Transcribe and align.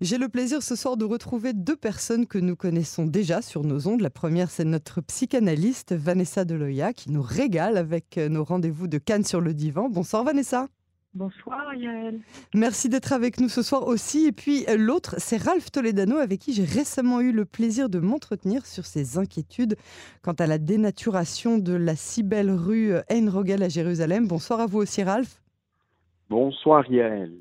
J'ai 0.00 0.16
le 0.16 0.28
plaisir 0.28 0.62
ce 0.62 0.76
soir 0.76 0.96
de 0.96 1.04
retrouver 1.04 1.52
deux 1.52 1.74
personnes 1.74 2.28
que 2.28 2.38
nous 2.38 2.54
connaissons 2.54 3.04
déjà 3.04 3.42
sur 3.42 3.64
nos 3.64 3.88
ondes. 3.88 4.00
La 4.00 4.10
première, 4.10 4.48
c'est 4.48 4.64
notre 4.64 5.00
psychanalyste 5.00 5.92
Vanessa 5.92 6.44
Deloya 6.44 6.92
qui 6.92 7.10
nous 7.10 7.20
régale 7.20 7.76
avec 7.76 8.16
euh, 8.16 8.28
nos 8.28 8.44
rendez-vous 8.44 8.86
de 8.86 8.98
Cannes 8.98 9.24
sur 9.24 9.40
le 9.40 9.54
divan. 9.54 9.88
Bonsoir 9.88 10.22
Vanessa. 10.22 10.68
Bonsoir 11.14 11.74
Yael. 11.74 12.20
Merci 12.54 12.88
d'être 12.88 13.12
avec 13.12 13.40
nous 13.40 13.48
ce 13.48 13.60
soir 13.60 13.88
aussi. 13.88 14.26
Et 14.26 14.30
puis 14.30 14.66
euh, 14.68 14.76
l'autre, 14.76 15.16
c'est 15.18 15.42
Ralph 15.42 15.72
Toledano 15.72 16.18
avec 16.18 16.38
qui 16.38 16.52
j'ai 16.52 16.64
récemment 16.64 17.20
eu 17.20 17.32
le 17.32 17.44
plaisir 17.44 17.88
de 17.88 17.98
m'entretenir 17.98 18.66
sur 18.66 18.86
ses 18.86 19.18
inquiétudes 19.18 19.74
quant 20.22 20.34
à 20.34 20.46
la 20.46 20.58
dénaturation 20.58 21.58
de 21.58 21.74
la 21.74 21.96
si 21.96 22.22
belle 22.22 22.52
rue 22.52 22.92
Ein 23.10 23.28
Rogel 23.28 23.64
à 23.64 23.68
Jérusalem. 23.68 24.28
Bonsoir 24.28 24.60
à 24.60 24.66
vous 24.66 24.78
aussi 24.78 25.02
Ralph. 25.02 25.42
Bonsoir 26.30 26.88
Yael. 26.88 27.32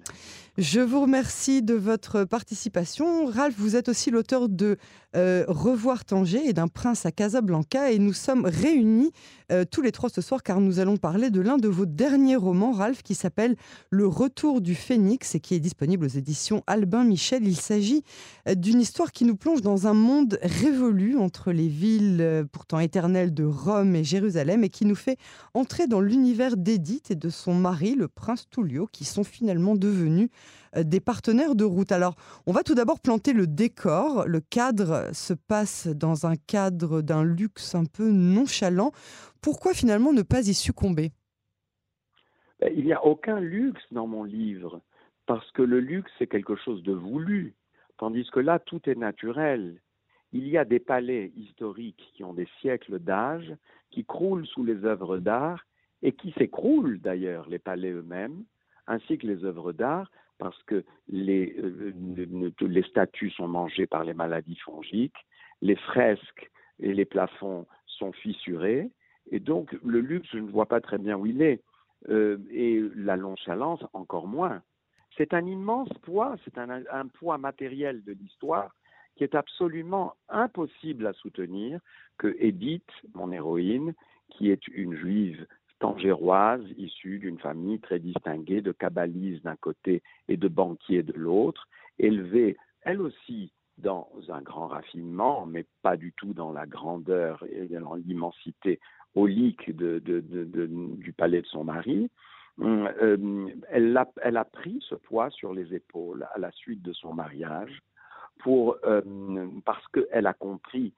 Je 0.58 0.80
vous 0.80 1.02
remercie 1.02 1.62
de 1.62 1.76
votre 1.76 2.24
participation. 2.24 3.28
Ralph, 3.28 3.54
vous 3.60 3.76
êtes 3.76 3.90
aussi 3.90 4.10
l'auteur 4.10 4.50
de 4.50 4.78
euh, 5.16 5.46
Revoir 5.48 6.04
Tanger 6.04 6.50
et 6.50 6.54
d'un 6.54 6.68
prince 6.68 7.06
à 7.06 7.12
Casablanca 7.12 7.92
et 7.92 8.00
nous 8.00 8.14
sommes 8.14 8.44
réunis 8.44 9.12
euh, 9.52 9.66
tous 9.70 9.82
les 9.82 9.92
trois 9.92 10.10
ce 10.10 10.22
soir 10.22 10.44
car 10.44 10.60
nous 10.60 10.80
allons 10.80 10.98
parler 10.98 11.30
de 11.30 11.42
l'un 11.42 11.58
de 11.58 11.68
vos 11.68 11.86
derniers 11.86 12.36
romans, 12.36 12.72
Ralph, 12.72 13.02
qui 13.04 13.16
s'appelle 13.16 13.56
Le 13.90 14.08
Retour 14.08 14.62
du 14.62 14.76
Phénix 14.76 15.36
et 15.36 15.40
qui 15.40 15.56
est 15.56 15.60
disponible 15.60 16.06
aux 16.06 16.10
éditions 16.10 16.64
Albin 16.68 17.04
Michel. 17.04 17.48
Il 17.48 17.56
s'agit 17.56 18.04
euh, 18.48 18.56
d'une 18.56 18.82
histoire 18.82 19.12
qui 19.12 19.26
nous 19.26 19.36
plonge 19.36 19.62
dans 19.62 19.88
un 19.88 19.94
monde 19.94 20.38
révolu 20.42 21.18
entre 21.18 21.52
les 21.52 21.68
villes 21.68 22.46
pourtant 22.52 22.80
éternelles 22.80 23.34
de 23.34 23.44
Rome 23.44 23.96
et 23.96 24.04
Jérusalem 24.04 24.64
et 24.64 24.70
qui 24.70 24.86
nous 24.86 24.96
fait 24.96 25.18
entrer 25.54 25.88
dans 25.88 26.02
l'univers 26.02 26.58
d'Édith 26.58 27.12
et 27.12 27.16
de 27.16 27.30
son 27.30 27.54
mari, 27.54 27.96
le 27.96 28.08
prince 28.08 28.50
Tullio, 28.50 28.88
qui 28.92 29.06
sont 29.06 29.24
finalement 29.24 29.76
devenus 29.76 30.30
des 30.84 31.00
partenaires 31.00 31.56
de 31.56 31.64
route. 31.64 31.92
Alors, 31.92 32.16
on 32.46 32.52
va 32.52 32.64
tout 32.64 32.76
d'abord 32.76 33.00
planter 33.00 33.34
le 33.34 33.48
décor. 33.48 34.28
Le 34.28 34.40
cadre 34.40 35.10
se 35.14 35.34
passe 35.34 35.88
dans 35.88 36.26
un 36.26 36.36
cadre 36.36 37.02
d'un 37.02 37.24
luxe 37.24 37.76
un 37.76 37.86
peu 37.86 38.12
nonchalant. 38.12 38.92
Pourquoi 39.42 39.74
finalement 39.74 40.14
ne 40.14 40.22
pas 40.22 40.48
y 40.48 40.54
succomber? 40.54 41.12
Ben, 42.60 42.72
Il 42.76 42.86
n'y 42.86 42.94
a 42.94 43.06
aucun 43.06 43.40
luxe 43.40 43.84
dans 43.92 44.08
mon 44.08 44.24
livre, 44.24 44.82
parce 45.26 45.50
que 45.52 45.62
le 45.62 45.80
luxe, 45.80 46.12
c'est 46.18 46.28
quelque 46.28 46.56
chose 46.56 46.84
de 46.84 46.94
voulu, 46.94 47.56
tandis 47.98 48.28
que 48.32 48.40
là, 48.40 48.60
tout 48.60 48.82
est 48.90 48.96
naturel. 48.96 49.82
Il 50.34 50.48
y 50.48 50.58
a 50.58 50.66
des 50.66 50.80
palais 50.80 51.32
historiques 51.36 52.12
qui 52.16 52.24
ont 52.24 52.34
des 52.34 52.48
siècles 52.62 53.00
d'âge, 53.00 53.56
qui 53.92 54.06
croulent 54.06 54.46
sous 54.48 54.64
les 54.64 54.84
œuvres 54.84 55.18
d'art, 55.18 55.66
et 56.02 56.12
qui 56.12 56.32
s'écroulent 56.38 57.00
d'ailleurs, 57.00 57.48
les 57.50 57.60
palais 57.60 57.92
eux-mêmes, 57.92 58.44
ainsi 58.88 59.18
que 59.18 59.28
les 59.28 59.44
œuvres 59.44 59.74
d'art, 59.74 60.12
parce 60.38 60.62
que 60.64 60.84
les, 61.10 61.56
euh, 61.58 62.52
les 62.62 62.84
statues 62.84 63.32
sont 63.32 63.48
mangées 63.48 63.88
par 63.88 64.04
les 64.04 64.14
maladies 64.14 64.58
fongiques, 64.58 65.26
les 65.62 65.76
fresques 65.76 66.52
et 66.80 66.94
les 66.94 67.06
plafonds 67.06 67.66
sont 67.86 68.12
fissurés, 68.12 68.92
et 69.32 69.40
donc 69.40 69.76
le 69.84 70.00
luxe, 70.00 70.30
je 70.32 70.40
ne 70.40 70.50
vois 70.50 70.68
pas 70.68 70.82
très 70.82 70.98
bien 70.98 71.18
où 71.18 71.26
il 71.26 71.42
est, 71.42 71.62
euh, 72.10 72.38
et 72.52 72.82
la 72.96 73.18
nonchalance 73.18 73.84
encore 73.94 74.28
moins. 74.28 74.62
C'est 75.18 75.34
un 75.34 75.46
immense 75.46 75.90
poids, 76.04 76.36
c'est 76.46 76.58
un 76.60 77.08
poids 77.08 77.40
matériel 77.40 78.04
de 78.04 78.14
l'histoire 78.14 78.72
qui 79.16 79.24
est 79.24 79.36
absolument 79.36 80.14
impossible 80.30 81.08
à 81.08 81.14
soutenir 81.14 81.80
que 82.18 82.36
Edith, 82.40 82.90
mon 83.16 83.32
héroïne, 83.32 83.94
qui 84.30 84.52
est 84.52 84.68
une 84.68 84.96
juive 84.96 85.48
tangéroise, 85.80 86.64
issue 86.78 87.20
d'une 87.20 87.40
famille 87.40 87.80
très 87.80 88.00
distinguée 88.00 88.62
de 88.62 88.72
kabbalistes 88.72 89.44
d'un 89.44 89.56
côté 89.56 90.02
et 90.28 90.38
de 90.38 90.48
banquiers 90.48 91.04
de 91.04 91.14
l'autre, 91.14 91.68
élevée 92.00 92.58
elle 92.82 93.02
aussi 93.02 93.52
dans 93.78 94.10
un 94.30 94.42
grand 94.42 94.68
raffinement, 94.68 95.46
mais 95.46 95.66
pas 95.84 95.98
du 95.98 96.14
tout 96.14 96.34
dans 96.34 96.52
la 96.52 96.66
grandeur 96.66 97.44
et 97.52 97.68
dans 97.68 97.96
l'immensité 97.96 98.80
holique 99.14 99.76
de, 99.76 100.00
du 100.00 101.14
palais 101.14 101.42
de 101.42 101.48
son 101.48 101.64
mari. 101.64 102.10
Euh, 102.60 103.50
elle, 103.70 103.96
a, 103.96 104.10
elle, 104.24 104.38
a, 104.38 104.46
pris 104.46 104.80
ce 104.90 104.96
poids 104.96 105.30
sur 105.30 105.54
les 105.54 105.76
épaules 105.76 106.28
à 106.34 106.40
la 106.40 106.52
suite 106.52 106.82
de 106.82 106.92
son 106.94 107.14
mariage 107.14 107.84
pour, 108.40 108.78
euh, 108.84 109.48
parce 109.64 109.86
qu'elle 109.90 110.26
a 110.26 110.34
compris, 110.34 110.94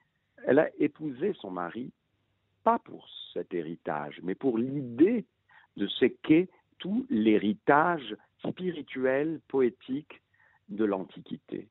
elle 0.46 0.58
a 0.58 0.70
épousé 0.78 1.34
son 1.38 1.50
mari 1.50 1.92
pas 2.64 2.78
pour 2.78 3.08
cet 3.32 3.54
héritage, 3.54 4.20
mais 4.22 4.34
pour 4.34 4.58
l'idée 4.58 5.24
de 5.76 5.86
ce 5.86 6.06
qu'est 6.06 6.48
tout 6.78 7.06
l'héritage 7.10 8.16
spirituel, 8.46 9.40
poétique 9.48 10.22
de 10.68 10.84
l'Antiquité. 10.84 11.68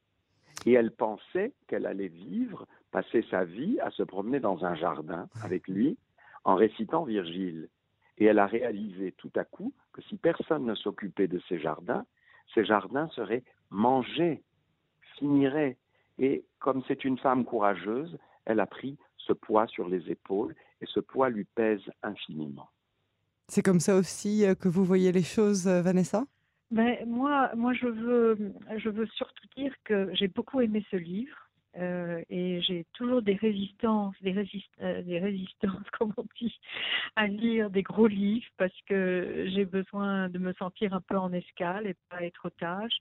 Et 0.66 0.74
elle 0.74 0.92
pensait 0.92 1.54
qu'elle 1.68 1.86
allait 1.86 2.10
vivre, 2.10 2.68
passer 2.92 3.26
sa 3.30 3.46
vie 3.46 3.80
à 3.80 3.92
se 3.92 4.04
promener 4.04 4.40
dans 4.40 4.66
un 4.66 4.76
jardin 4.76 5.28
avec 5.44 5.68
lui 5.68 5.98
en 6.44 6.56
récitant 6.56 7.04
Virgile. 7.04 7.70
Et 8.18 8.26
elle 8.26 8.40
a 8.40 8.48
réalisé 8.48 9.14
tout 9.14 9.32
à 9.36 9.46
coup 9.46 9.74
que 9.94 10.02
si 10.04 10.18
personne 10.18 10.66
ne 10.66 10.76
s'occupait 10.76 11.28
de 11.28 11.40
ces 11.48 11.60
jardins, 11.60 12.06
ces 12.54 12.66
jardins 12.66 13.08
seraient 13.10 13.44
mangés, 13.70 14.44
finiraient. 15.18 15.78
Et 16.18 16.44
comme 16.60 16.84
c'est 16.88 17.06
une 17.06 17.18
femme 17.18 17.46
courageuse, 17.46 18.18
elle 18.46 18.60
a 18.60 18.66
pris 18.66 18.98
ce 19.20 19.34
poids 19.34 19.68
sur 19.68 19.88
les 19.88 20.10
épaules 20.10 20.56
et 20.82 20.86
ce 20.88 21.00
poids 21.00 21.30
lui 21.30 21.46
pèse 21.56 21.82
infiniment. 22.04 22.70
C'est 23.48 23.64
comme 23.64 23.80
ça 23.80 23.96
aussi 23.96 24.46
euh, 24.46 24.56
que 24.56 24.68
vous 24.68 24.84
voyez 24.84 25.12
les 25.12 25.24
choses, 25.24 25.68
euh, 25.68 25.82
Vanessa? 25.82 26.26
Ben, 26.72 26.98
moi, 27.08 27.52
moi 27.56 27.74
je, 27.74 27.88
veux, 27.88 28.54
je 28.78 28.90
veux 28.90 29.08
surtout 29.08 29.48
dire 29.58 29.74
que 29.84 30.10
j'ai 30.14 30.28
beaucoup 30.28 30.62
aimé 30.62 30.86
ce 30.92 30.98
livre 30.98 31.49
euh, 31.78 32.24
et 32.30 32.62
j'ai 32.62 32.86
toujours 32.94 33.22
des 33.22 33.36
résistances, 33.36 34.16
des, 34.22 34.34
des 34.34 35.20
résistances, 35.20 35.90
comme 35.98 36.14
on 36.18 36.26
dit, 36.40 36.60
à 37.16 37.28
lire 37.28 37.70
des 37.70 37.84
gros 37.84 38.08
livres 38.08 38.48
parce 38.58 38.80
que 38.88 39.46
j'ai 39.50 39.66
besoin 39.66 40.30
de 40.30 40.40
me 40.40 40.54
sentir 40.54 40.94
un 40.94 41.02
peu 41.02 41.18
en 41.18 41.32
escale 41.32 41.88
et 41.88 41.96
pas 42.10 42.24
être 42.24 42.46
otage. 42.46 42.98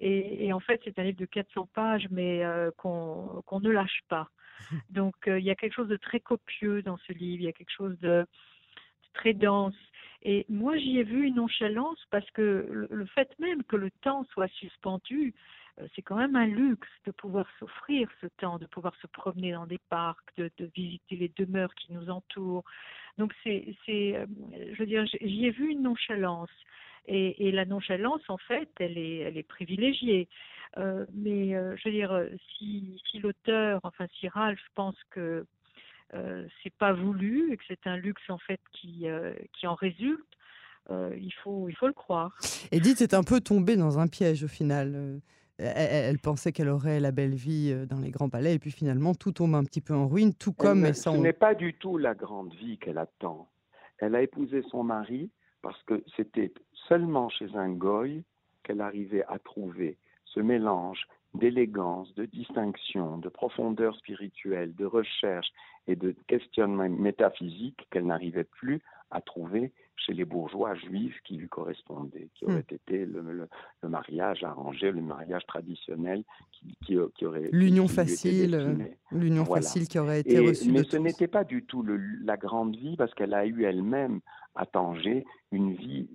Et, 0.00 0.46
et 0.46 0.52
en 0.52 0.60
fait, 0.60 0.80
c'est 0.84 0.98
un 0.98 1.04
livre 1.04 1.18
de 1.18 1.26
400 1.26 1.68
pages, 1.74 2.08
mais 2.10 2.42
qu'on 2.76 3.60
ne 3.60 3.70
lâche 3.70 4.00
pas. 4.08 4.28
Donc 4.90 5.14
euh, 5.28 5.38
il 5.38 5.44
y 5.44 5.50
a 5.50 5.54
quelque 5.54 5.74
chose 5.74 5.88
de 5.88 5.96
très 5.96 6.20
copieux 6.20 6.82
dans 6.82 6.98
ce 6.98 7.12
livre, 7.12 7.42
il 7.42 7.46
y 7.46 7.48
a 7.48 7.52
quelque 7.52 7.72
chose 7.72 7.98
de, 8.00 8.26
très 9.14 9.34
dense. 9.34 9.74
Et 10.22 10.44
moi 10.48 10.76
j'y 10.76 10.98
ai 10.98 11.02
vu 11.02 11.26
une 11.26 11.36
nonchalance 11.36 11.98
parce 12.10 12.28
que 12.32 12.86
le, 12.90 13.06
fait 13.06 13.30
même 13.38 13.62
que 13.64 13.76
le 13.76 13.90
temps 14.02 14.24
soit 14.32 14.48
suspendu, 14.48 15.28
euh, 15.28 15.32
c'est 15.94 16.02
quand 16.02 16.16
même 16.16 16.36
un 16.36 16.46
luxe 16.46 16.88
de 17.06 17.10
pouvoir 17.10 17.46
s'offrir 17.58 18.08
ce 18.20 18.26
temps, 18.38 18.58
de 18.58 18.66
pouvoir 18.66 18.94
se 18.96 19.06
promener 19.06 19.52
dans 19.52 19.66
des 19.66 19.80
parcs, 19.88 20.28
de, 20.36 20.50
visiter 20.74 21.16
les 21.16 21.32
demeures 21.36 21.74
qui 21.74 21.92
nous 21.92 22.10
entourent. 22.10 22.64
Donc 23.18 23.34
c'est, 23.42 23.76
euh, 23.88 24.26
je 24.72 24.78
veux 24.78 24.86
dire, 24.86 25.04
j'y 25.20 25.46
ai 25.46 25.50
vu 25.50 25.70
une 25.70 25.82
nonchalance. 25.82 26.50
Et, 27.06 27.50
la 27.50 27.64
nonchalance, 27.64 28.22
en 28.28 28.36
fait, 28.36 28.68
elle 28.78 28.96
est, 28.96 29.48
privilégiée. 29.48 30.28
Euh, 30.76 31.04
mais 31.12 31.56
euh, 31.56 31.74
je 31.76 31.88
veux 31.88 31.94
dire, 31.94 32.28
si, 32.56 33.02
si 33.10 33.18
l'auteur, 33.18 33.80
enfin 33.82 34.06
si 34.18 34.28
Ralph 34.28 34.60
pense 34.76 34.96
que 35.10 35.44
euh, 36.14 36.46
c'est 36.62 36.74
pas 36.74 36.92
voulu 36.92 37.52
et 37.52 37.56
que 37.56 37.64
c'est 37.66 37.86
un 37.86 37.96
luxe 37.96 38.22
en 38.28 38.38
fait 38.38 38.60
qui, 38.72 39.06
qui 39.58 39.66
en 39.66 39.74
résulte, 39.74 40.24
il, 40.90 41.32
faut, 41.42 41.68
il 41.68 41.76
faut 41.76 41.86
le 41.86 41.92
croire. 41.92 42.36
Edith 42.72 43.00
est 43.00 43.14
un 43.14 43.22
peu 43.22 43.40
tombée 43.40 43.76
dans 43.76 43.98
un 43.98 44.08
piège 44.08 44.42
au 44.44 44.48
final. 44.48 45.20
Elle, 45.62 46.18
pensait 46.18 46.52
qu'elle 46.52 46.68
aurait 46.68 47.00
la 47.00 47.12
belle 47.12 47.34
vie 47.34 47.74
dans 47.86 48.00
les 48.00 48.10
grands 48.10 48.28
palais, 48.28 48.54
et 48.54 48.58
puis 48.58 48.70
finalement 48.70 49.14
tout 49.14 49.32
tombe 49.32 49.54
un 49.54 49.64
petit 49.64 49.80
peu 49.80 49.94
en 49.94 50.08
ruine, 50.08 50.34
tout 50.34 50.52
comme 50.52 50.84
elle, 50.84 50.94
Ce 50.94 51.10
n'est 51.10 51.32
pas 51.32 51.54
du 51.54 51.74
tout 51.74 51.98
la 51.98 52.14
grande 52.14 52.52
vie 52.54 52.78
qu'elle 52.78 52.98
attend. 52.98 53.48
Elle 53.98 54.14
a 54.14 54.22
épousé 54.22 54.62
son 54.70 54.82
mari 54.82 55.30
parce 55.62 55.82
que 55.82 56.02
c'était 56.16 56.52
seulement 56.88 57.28
chez 57.28 57.54
un 57.54 57.70
goy 57.70 58.24
qu'elle 58.62 58.80
arrivait 58.80 59.24
à 59.28 59.38
trouver 59.38 59.96
ce 60.24 60.40
mélange 60.40 61.06
d'élégance, 61.34 62.12
de 62.14 62.24
distinction, 62.24 63.18
de 63.18 63.28
profondeur 63.28 63.94
spirituelle, 63.96 64.74
de 64.74 64.84
recherche 64.84 65.48
et 65.86 65.96
de 65.96 66.14
questionnement 66.26 66.88
métaphysique 66.88 67.86
qu'elle 67.90 68.06
n'arrivait 68.06 68.44
plus 68.44 68.80
à 69.10 69.20
trouver 69.20 69.72
chez 70.00 70.12
les 70.12 70.24
bourgeois 70.24 70.74
juifs 70.74 71.18
qui 71.24 71.36
lui 71.36 71.48
correspondaient, 71.48 72.28
qui 72.34 72.46
aurait 72.46 72.64
hmm. 72.70 72.74
été 72.74 73.06
le, 73.06 73.48
mariage 73.88 74.42
arrangé, 74.42 74.90
le 74.90 75.02
mariage 75.02 75.44
traditionnel 75.46 76.24
qui, 76.84 76.96
aurait 76.96 77.48
l'union 77.52 77.88
facile, 77.88 78.54
euh, 78.54 78.74
l'union 79.12 79.44
facile 79.44 79.88
qui 79.88 79.98
aurait 79.98 80.20
été 80.20 80.38
reçue. 80.38 80.70
Mais 80.70 80.84
ce 80.84 80.96
n'était 80.96 81.28
pas 81.28 81.44
du 81.44 81.64
tout 81.64 81.84
la 82.22 82.36
grande 82.36 82.76
vie 82.76 82.96
parce 82.96 83.14
qu'elle 83.14 83.34
a 83.34 83.46
eu 83.46 83.64
elle-même 83.64 84.20
à 84.54 84.66
Tanger 84.66 85.24
une 85.52 85.74
vie 85.74 86.08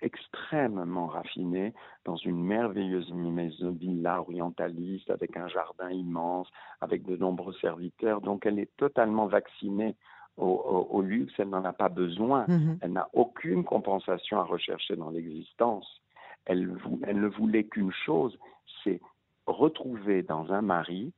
extrêmement 0.00 1.06
raffinée 1.06 1.72
dans 2.04 2.16
une 2.16 2.42
merveilleuse 2.44 3.10
maison 3.12 3.72
villa 3.72 4.20
orientaliste 4.20 5.10
avec 5.10 5.36
un 5.36 5.48
jardin 5.48 5.90
immense, 5.90 6.48
avec 6.80 7.04
de 7.04 7.16
nombreux 7.16 7.54
serviteurs. 7.54 8.20
Donc 8.20 8.44
elle 8.46 8.58
est 8.58 8.70
totalement 8.76 9.26
vaccinée 9.26 9.96
au, 10.36 11.00
luxe, 11.02 11.32
elle 11.38 11.50
n'en 11.50 11.64
a 11.64 11.72
pas 11.72 11.88
besoin. 11.88 12.44
Mhm. 12.48 12.78
Elle 12.80 12.92
n'a 12.92 13.08
aucune 13.12 13.64
compensation 13.64 14.38
à 14.38 14.44
rechercher 14.44 14.96
dans 14.96 15.10
l'existence. 15.10 16.02
Elle, 16.44 16.76
elle 17.06 17.20
ne 17.20 17.28
voulait 17.28 17.64
qu'une 17.64 17.92
chose, 17.92 18.38
c'est 18.82 19.00
retrouver 19.46 20.22
dans 20.22 20.52
un 20.52 20.62
mari 20.62 21.12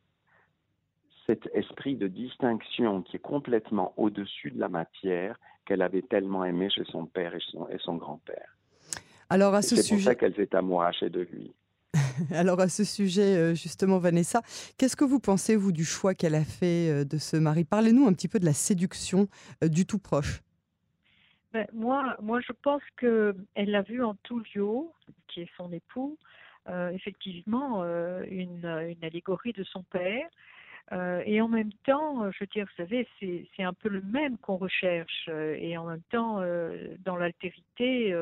cet 1.27 1.49
esprit 1.55 1.97
de 1.97 2.07
distinction 2.07 3.03
qui 3.03 3.17
est 3.17 3.21
complètement 3.21 3.93
au-dessus 3.97 4.53
de 4.53 4.61
la 4.61 4.69
matière 4.69 5.39
qu'elle 5.65 5.83
avait 5.83 6.03
tellement 6.03 6.45
aimé 6.45 6.71
chez 6.71 6.85
son 6.85 7.07
père 7.07 7.35
et 7.35 7.41
son, 7.51 7.69
et 7.69 7.79
son 7.79 7.97
grand-père. 7.97 8.57
Alors 9.29 9.55
à 9.55 9.63
ce 9.63 9.75
C'est 9.75 9.83
sujet, 9.83 9.97
pour 9.97 10.05
ça 10.05 10.15
qu'elle 10.15 10.35
s'est 10.37 10.55
amourachée 10.55 11.11
de 11.11 11.21
lui. 11.21 11.53
alors 12.33 12.61
à 12.61 12.69
ce 12.69 12.85
sujet 12.85 13.37
euh, 13.37 13.55
justement, 13.55 13.99
Vanessa, 13.99 14.43
qu'est-ce 14.79 14.97
que 14.97 15.05
vous 15.05 15.21
pensez 15.21 15.57
vous 15.57 15.73
du 15.73 15.85
choix 15.85 16.15
qu'elle 16.15 16.35
a 16.35 16.45
fait 16.45 16.91
euh, 16.91 17.05
de 17.05 17.19
ce 17.19 17.37
mari? 17.37 17.65
Parlez-nous 17.65 18.07
un 18.07 18.13
petit 18.13 18.29
peu 18.29 18.39
de 18.39 18.45
la 18.45 18.53
séduction 18.53 19.29
euh, 19.63 19.69
du 19.69 19.87
tout 19.87 19.99
proche. 19.99 20.43
Ben, 21.53 21.67
moi, 21.73 22.41
je 22.47 22.53
pense 22.63 22.83
qu'elle 22.99 23.75
a 23.75 23.83
vu 23.83 24.03
en 24.05 24.15
Tullio, 24.25 24.93
qui 25.29 25.41
est 25.41 25.51
son 25.57 25.73
époux, 25.73 26.19
effectivement 26.93 27.83
une 28.25 28.97
allégorie 29.01 29.53
de 29.53 29.65
son 29.65 29.83
père. 29.85 30.29
Euh, 30.93 31.23
et 31.27 31.41
en 31.41 31.49
même 31.49 31.73
temps, 31.85 32.23
euh, 32.23 32.31
je 32.33 32.39
veux 32.41 32.47
dire, 32.47 32.65
vous 32.67 32.85
savez, 32.85 33.09
c'est 33.21 33.63
un 33.63 33.73
peu 33.73 33.89
le 33.89 34.03
même 34.03 34.39
qu'on 34.39 34.57
recherche. 34.57 35.27
euh, 35.29 35.57
et 35.59 35.77
en 35.77 35.87
même 35.87 36.03
temps, 36.11 36.41
dans 37.05 37.17
l'altérité, 37.17 38.15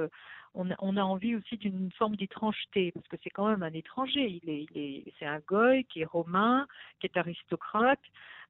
on, 0.54 0.70
a- 0.70 1.02
envie 1.02 1.34
aussi 1.36 1.56
d'une 1.56 1.90
forme 1.92 2.16
d'étrangeté, 2.16 2.92
parce 2.92 3.06
que 3.08 3.16
c'est 3.22 3.30
quand 3.30 3.48
même 3.48 3.62
un 3.62 3.72
étranger. 3.72 4.40
Il 4.42 4.48
est, 4.50 4.66
il 4.70 4.78
est, 4.80 5.12
c'est 5.18 5.26
un 5.26 5.40
goy 5.40 5.84
qui 5.84 6.00
est 6.02 6.04
romain, 6.06 6.66
qui 7.00 7.06
est 7.06 7.16
aristocrate. 7.16 8.00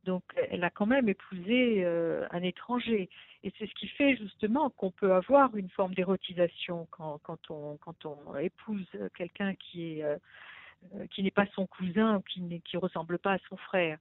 Donc, 0.04 0.22
elle 0.50 0.62
a 0.64 0.70
quand 0.70 0.86
même 0.86 1.08
épousé 1.08 1.84
un 2.30 2.42
étranger. 2.42 3.08
Et 3.42 3.52
c'est 3.58 3.66
ce 3.66 3.74
qui 3.74 3.88
fait 3.88 4.16
justement 4.16 4.68
qu'on 4.70 4.90
peut 4.90 5.14
avoir 5.14 5.56
une 5.56 5.70
forme 5.70 5.94
d'érotisation 5.94 6.86
quand, 6.90 7.18
quand, 7.22 7.50
on, 7.50 7.78
quand 7.78 8.04
on 8.04 8.36
épouse 8.36 8.86
quelqu'un 9.16 9.54
qui 9.54 10.00
est 10.00 10.04
qui 11.10 11.22
n'est 11.22 11.30
pas 11.30 11.46
son 11.54 11.66
cousin 11.66 12.16
ou 12.16 12.20
qui 12.20 12.40
ne 12.40 12.78
ressemble 12.78 13.18
pas 13.18 13.32
à 13.34 13.38
son 13.48 13.56
frère. 13.56 13.98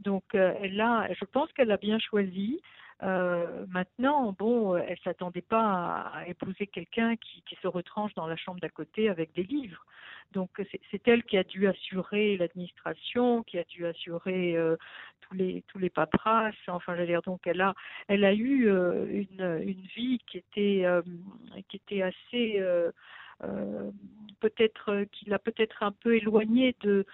Donc 0.00 0.24
euh, 0.34 0.54
elle 0.60 0.80
a, 0.80 1.08
je 1.12 1.24
pense 1.24 1.52
qu'elle 1.52 1.70
a 1.70 1.76
bien 1.76 1.98
choisi. 1.98 2.60
Euh, 3.02 3.66
maintenant, 3.68 4.32
bon, 4.38 4.74
euh, 4.74 4.80
elle 4.86 4.98
s'attendait 5.02 5.42
pas 5.42 6.12
à, 6.14 6.28
épouser 6.28 6.68
quelqu'un 6.68 7.16
qui, 7.16 7.42
se 7.60 7.66
retranche 7.66 8.14
dans 8.14 8.26
la 8.26 8.36
chambre 8.36 8.60
d'à 8.60 8.68
côté 8.68 9.08
avec 9.08 9.32
des 9.34 9.42
livres. 9.42 9.84
Donc 10.32 10.50
c'est 10.90 11.08
elle 11.08 11.22
qui 11.24 11.36
a 11.36 11.44
dû 11.44 11.66
assurer 11.68 12.36
l'administration, 12.36 13.42
qui 13.42 13.58
a 13.58 13.64
dû 13.64 13.86
assurer 13.86 14.56
euh, 14.56 14.76
tous 15.20 15.34
les 15.34 15.62
tous 15.68 15.78
les 15.78 15.90
paperasses. 15.90 16.54
Enfin, 16.68 16.94
veux 16.94 17.06
dire, 17.06 17.22
donc 17.22 17.40
elle 17.46 17.60
a 17.60 17.74
elle 18.08 18.24
a 18.24 18.32
eu 18.32 18.68
euh, 18.68 19.06
une 19.10 19.60
une 19.62 19.82
vie 19.94 20.20
qui 20.26 20.38
était 20.38 20.82
euh, 20.84 21.02
qui 21.68 21.76
était 21.76 22.02
assez 22.02 22.60
euh, 22.60 22.90
euh, 22.90 22.90
peut-être 24.40 24.90
euh, 24.90 25.04
qui 25.12 25.28
l'a 25.28 25.38
peut-être 25.38 25.82
un 25.82 25.92
peu 25.92 26.16
éloignée 26.16 26.74
de, 26.80 27.06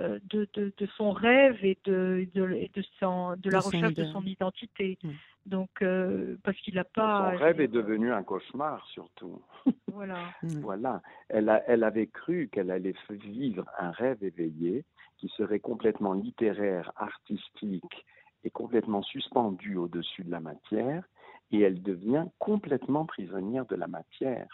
euh, 0.00 0.18
de, 0.24 0.48
de, 0.54 0.72
de 0.76 0.86
son 0.96 1.12
rêve 1.12 1.64
et 1.64 1.78
de, 1.84 2.26
de, 2.34 2.50
et 2.52 2.70
de, 2.74 2.82
son, 3.00 3.36
de 3.36 3.50
la 3.50 3.60
recherche 3.60 3.94
de 3.94 4.04
son 4.04 4.22
identité. 4.24 4.98
Mm. 5.02 5.10
Donc, 5.46 5.70
euh, 5.82 6.36
parce 6.42 6.56
qu'il 6.58 6.74
n'a 6.74 6.84
pas. 6.84 7.32
Son 7.32 7.36
rêve 7.44 7.60
est 7.60 7.68
devenu 7.68 8.12
un 8.12 8.22
cauchemar 8.22 8.86
surtout. 8.88 9.42
Voilà. 9.92 10.18
Mm. 10.42 10.60
Voilà, 10.60 11.02
elle, 11.28 11.48
a- 11.48 11.62
elle 11.68 11.84
avait 11.84 12.08
cru 12.08 12.48
qu'elle 12.50 12.72
allait 12.72 12.94
vivre 13.10 13.64
un 13.78 13.92
rêve 13.92 14.24
éveillé 14.24 14.84
qui 15.18 15.28
serait 15.28 15.60
complètement 15.60 16.14
littéraire, 16.14 16.92
artistique 16.96 18.04
et 18.42 18.50
complètement 18.50 19.02
suspendu 19.02 19.76
au-dessus 19.76 20.24
de 20.24 20.30
la 20.32 20.40
matière, 20.40 21.04
et 21.52 21.60
elle 21.60 21.80
devient 21.82 22.26
complètement 22.40 23.06
prisonnière 23.06 23.64
de 23.66 23.76
la 23.76 23.86
matière. 23.86 24.48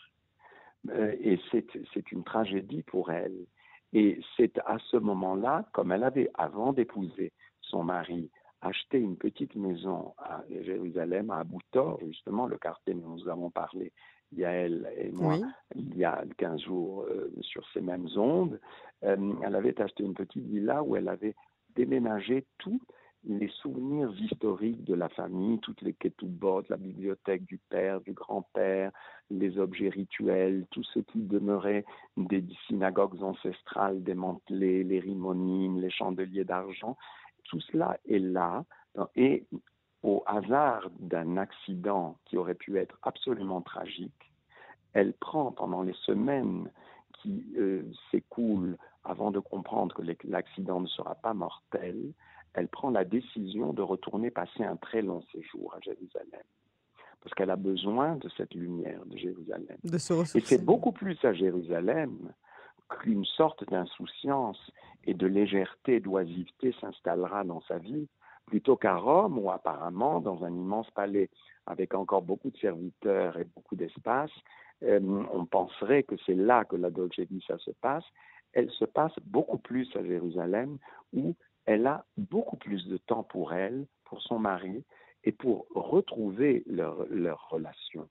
Euh, 0.89 1.15
et 1.21 1.39
c'est 1.51 1.67
c'est 1.93 2.11
une 2.13 2.25
tragédie 2.25 2.83
pour 2.83 3.11
elle. 3.11 3.37
Et 3.93 4.21
c'est 4.37 4.59
à 4.65 4.79
ce 4.91 4.97
moment-là, 4.97 5.67
comme 5.73 5.93
elle 5.93 6.05
avait, 6.05 6.31
avant 6.35 6.73
d'épouser 6.73 7.33
son 7.61 7.83
mari, 7.85 8.31
acheté 8.63 8.99
une 8.99 9.17
petite 9.17 9.57
maison 9.57 10.15
à 10.19 10.43
Jérusalem, 10.63 11.31
à 11.31 11.39
Abu 11.41 11.57
Tor, 11.73 11.99
justement, 12.07 12.47
le 12.47 12.59
quartier 12.59 12.95
dont 12.95 13.09
nous 13.09 13.29
avons 13.29 13.51
parlé, 13.51 13.93
Yael 14.33 14.89
et 14.97 15.11
moi, 15.11 15.35
Oui. 15.35 15.43
il 15.75 15.97
y 15.97 16.05
a 16.05 16.23
15 16.39 16.61
jours 16.61 17.03
euh, 17.03 17.33
sur 17.41 17.67
ces 17.73 17.81
mêmes 17.81 18.07
ondes, 18.17 18.61
euh, 19.03 19.33
elle 19.43 19.57
avait 19.57 19.81
acheté 19.81 20.05
une 20.05 20.15
petite 20.15 20.45
villa 20.45 20.83
où 20.83 20.95
elle 20.95 21.09
avait 21.09 21.35
déménagé 21.75 22.47
tous 22.59 22.81
les 23.25 23.49
souvenirs 23.49 24.13
historiques 24.19 24.85
de 24.85 24.95
la 24.95 25.09
famille, 25.11 25.59
toutes 25.59 25.83
les 25.83 25.93
ketubot, 25.93 26.63
la 26.69 26.77
bibliothèque 26.77 27.45
du 27.45 27.59
père, 27.59 28.01
du 28.01 28.13
grand-père, 28.13 28.93
les 29.31 29.59
objets 29.59 29.91
rituels, 29.91 30.67
tout 30.71 30.83
ce 30.85 31.01
qui 31.01 31.21
demeurait 31.21 31.85
des 32.17 32.45
synagogues 32.67 33.23
ancestrales 33.23 34.03
démantelées, 34.03 34.85
les 34.85 35.01
rimonimes, 35.01 35.81
les 35.81 35.91
chandeliers 35.91 36.45
d'argent, 36.45 36.97
tout 37.45 37.61
cela 37.61 37.99
est 38.09 38.19
là. 38.19 38.65
Et 39.17 39.45
au 40.03 40.23
hasard 40.27 40.89
d'un 40.99 41.37
accident 41.37 42.17
qui 42.25 42.39
aurait 42.39 42.55
pu 42.55 42.79
être 42.79 42.99
absolument 43.03 43.61
tragique, 43.61 44.33
elle 44.95 45.13
prend 45.13 45.53
pendant 45.53 45.83
les 45.83 45.95
semaines 46.07 46.71
qui 47.21 47.45
euh, 47.59 47.83
s'écoulent 48.11 48.79
avant 49.05 49.31
de 49.31 49.39
comprendre 49.41 49.95
que 49.95 50.27
l'accident 50.27 50.81
ne 50.81 50.87
sera 50.87 51.15
pas 51.17 51.35
mortel, 51.35 52.13
elle 52.55 52.69
prend 52.69 52.91
la 52.91 53.05
décision 53.05 53.73
de 53.73 53.83
retourner 53.83 54.31
passer 54.31 54.65
un 54.65 54.77
très 54.77 55.03
long 55.03 55.23
séjour 55.33 55.75
à 55.75 55.81
Jérusalem. 55.81 56.43
Parce 57.23 57.35
qu'elle 57.35 57.51
a 57.51 57.57
besoin 57.57 58.17
de 58.17 58.29
cette 58.37 58.55
lumière 58.55 59.05
de 59.07 59.17
Jérusalem. 59.17 59.77
De 59.85 59.99
se 59.99 60.37
Et 60.37 60.41
c'est 60.41 60.65
beaucoup 60.65 60.93
plus 60.93 61.23
à 61.25 61.33
Jérusalem 61.33 62.33
qu'une 62.89 63.25
sorte 63.25 63.69
d'insouciance 63.71 64.59
et 65.05 65.15
de 65.15 65.27
légèreté, 65.27 66.01
d'oisiveté 66.01 66.75
s'installera 66.81 67.45
dans 67.45 67.61
sa 67.63 67.79
vie, 67.79 68.09
plutôt 68.47 68.77
qu'à 68.77 68.97
Rome, 68.97 69.39
où 69.39 69.51
apparemment, 69.51 70.21
dans 70.21 70.45
un 70.45 70.51
immense 70.51 70.91
palais 70.91 71.31
avec 71.67 71.95
encore 71.95 72.23
beaucoup 72.23 72.51
de 72.51 72.57
serviteurs 72.59 73.39
et 73.39 73.45
beaucoup 73.45 73.77
d'espace, 73.77 74.33
euh, 74.83 74.99
on 75.33 75.45
penserait 75.45 76.03
que 76.03 76.17
c'est 76.27 76.35
là 76.35 76.65
que 76.65 76.77
la 76.77 76.91
Dolce 76.91 77.21
Vita 77.21 77.59
se 77.59 77.71
passe. 77.81 78.05
Elle 78.53 78.71
se 78.71 78.85
passe 78.85 79.13
beaucoup 79.25 79.59
plus 79.59 79.89
à 79.95 80.03
Jérusalem, 80.03 80.79
où 81.13 81.37
elle 81.67 81.87
a 81.87 82.05
beaucoup 82.17 82.57
plus 82.57 82.87
de 82.89 82.97
temps 82.97 83.23
pour 83.23 83.53
elle, 83.53 83.87
pour 84.05 84.21
son 84.23 84.39
mari, 84.39 84.85
et 85.25 85.33
pour 85.33 85.67
retrouver 85.75 86.65
leur, 86.67 87.05
leur 87.11 87.49
relation. 87.51 88.09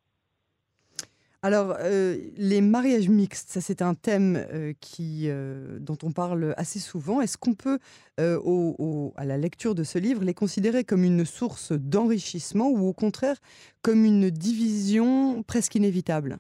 Alors, 1.42 1.76
euh, 1.80 2.18
les 2.36 2.60
mariages 2.60 3.08
mixtes, 3.08 3.50
ça 3.50 3.62
c'est 3.62 3.82
un 3.82 3.94
thème 3.94 4.36
euh, 4.36 4.74
qui, 4.82 5.30
euh, 5.30 5.80
dont 5.80 5.98
on 6.04 6.12
parle 6.12 6.54
assez 6.58 6.80
souvent. 6.80 7.22
Est-ce 7.22 7.38
qu'on 7.38 7.56
peut, 7.56 7.80
au- 8.20 8.76
au- 8.78 9.14
à 9.16 9.24
la 9.24 9.38
lecture 9.38 9.74
de 9.74 9.84
ce 9.84 9.98
livre, 9.98 10.24
les 10.26 10.34
considérer 10.34 10.84
comme 10.84 11.06
une 11.06 11.24
source 11.24 11.72
d'enrichissement 11.72 12.70
ou 12.70 12.86
au 12.88 12.94
contraire 12.94 13.38
comme 13.82 14.04
une 14.04 14.30
division 14.30 15.42
presque 15.44 15.76
inévitable? 15.76 16.40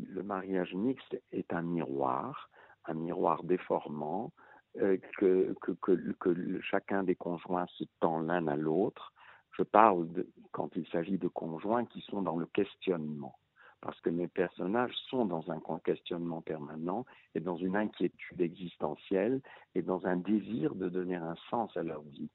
Le 0.00 0.22
mariage 0.22 0.74
mixte 0.74 1.20
est 1.32 1.52
un 1.52 1.62
miroir, 1.62 2.48
un 2.86 2.94
miroir 2.94 3.44
déformant 3.44 4.32
que, 4.74 5.54
que, 5.60 5.72
que, 6.20 6.60
chacun 6.60 7.02
des 7.02 7.14
conjoints 7.14 7.66
se 7.78 7.84
tend 8.00 8.20
l'un 8.20 8.46
à 8.46 8.56
l'autre. 8.56 9.12
Je 9.56 9.62
parle 9.62 10.08
quand 10.52 10.74
il 10.76 10.86
s'agit 10.88 11.18
de 11.18 11.28
conjoints 11.28 11.84
qui 11.84 12.00
sont 12.02 12.22
dans 12.22 12.36
le 12.36 12.46
questionnement, 12.46 13.38
parce 13.80 14.00
que 14.00 14.10
mes 14.10 14.28
personnages 14.28 14.94
sont 15.08 15.26
dans 15.26 15.50
un 15.50 15.60
questionnement 15.84 16.42
permanent 16.42 17.04
et 17.34 17.40
dans 17.40 17.56
une 17.56 17.76
inquiétude 17.76 18.40
existentielle 18.40 19.40
et 19.74 19.82
dans 19.82 20.06
un 20.06 20.16
désir 20.16 20.74
de 20.74 20.88
donner 20.88 21.16
un 21.16 21.34
sens 21.50 21.76
à 21.76 21.82
leur 21.82 22.02
vie. 22.02 22.30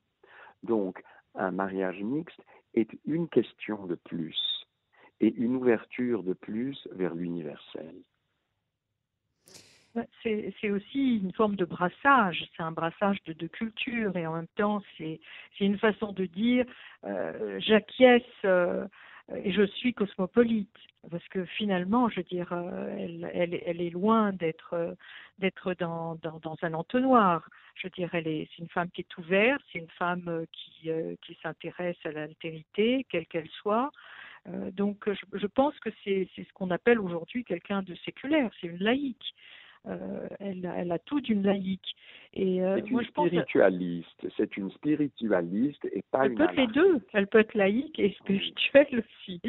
Donc, 0.64 1.04
un 1.36 1.52
mariage 1.52 2.02
mixte 2.02 2.42
est 2.74 2.90
une 3.06 3.28
question 3.28 3.86
de 3.86 3.96
plus 3.96 4.38
et 5.20 5.34
une 5.36 5.56
ouverture 5.56 6.24
de 6.24 6.34
plus 6.34 6.88
vers 6.92 7.16
l'universel. 7.16 7.96
C'est 10.24 10.72
aussi 10.72 11.18
une 11.18 11.34
forme 11.34 11.56
de 11.56 11.66
brassage, 11.66 12.46
c'est 12.58 12.64
un 12.64 12.72
brassage 12.72 13.22
de 13.26 13.34
deux 13.34 13.48
cultures 13.48 14.16
et 14.18 14.26
en 14.26 14.34
même 14.34 14.48
temps 14.56 14.82
c'est 14.98 15.20
une 15.60 15.78
façon 15.78 16.14
de 16.14 16.26
dire 16.26 16.66
euh, 17.04 17.60
j'acquiesce 17.60 18.24
euh, 18.44 18.88
et 19.36 19.52
je 19.52 19.64
suis 19.68 19.94
cosmopolite 19.94 20.76
parce 21.12 21.28
que 21.28 21.46
finalement 21.46 22.10
je 22.10 22.18
veux 22.18 22.24
dire 22.24 22.52
euh, 22.54 22.96
elle, 22.98 23.30
elle, 23.34 23.62
elle 23.66 23.82
est 23.82 23.92
loin 23.92 24.34
d'être 24.34 24.74
euh, 24.74 24.94
d'être 25.38 25.74
dans, 25.76 26.16
dans, 26.16 26.40
dans 26.40 26.56
un 26.64 26.74
entonnoir. 26.74 27.48
Je 27.76 27.88
veux 27.88 27.92
dire 27.92 28.10
c'est 28.12 28.58
une 28.60 28.70
femme 28.70 28.90
qui 28.92 29.02
est 29.02 29.18
ouverte, 29.18 29.62
c'est 29.72 29.80
une 29.80 29.90
femme 29.92 30.28
euh, 30.28 30.46
qui 30.52 30.90
qui 31.22 31.38
s'intéresse 31.44 31.98
à 32.04 32.12
l'altérité 32.12 33.06
quelle 33.10 33.28
qu'elle 33.28 33.50
soit. 33.50 33.92
Donc 34.74 35.10
je, 35.10 35.38
je 35.38 35.48
pense 35.48 35.80
que 35.80 35.90
c'est 36.04 36.28
c'est 36.36 36.44
ce 36.44 36.52
qu'on 36.54 36.70
appelle 36.72 37.00
aujourd'hui 37.00 37.46
quelqu'un 37.46 37.82
de 37.84 37.96
séculaire, 38.04 38.52
c'est 38.60 38.68
une 38.68 38.84
laïque. 38.84 39.34
Elle, 40.40 40.72
elle, 40.76 40.92
a 40.92 41.00
tout 41.00 41.22
d'une 41.22 41.44
laïque. 41.44 41.96
Et 42.34 42.62
c'est 42.62 42.90
une 42.90 43.04
spiritualiste. 43.04 44.28
C'est 44.38 44.58
une 44.58 44.72
spiritualiste 44.72 45.86
et 45.92 46.04
pas 46.12 46.26
elle 46.26 46.32
une. 46.32 46.42
Elle 46.42 46.48
peut 46.48 46.54
être 46.54 46.58
les 46.58 46.68
deux. 46.68 47.02
Elle 47.14 47.28
peut 47.28 47.40
être 47.40 47.54
laïque 47.54 48.00
et 48.00 48.12
spirituelle 48.20 49.04
aussi. 49.04 49.42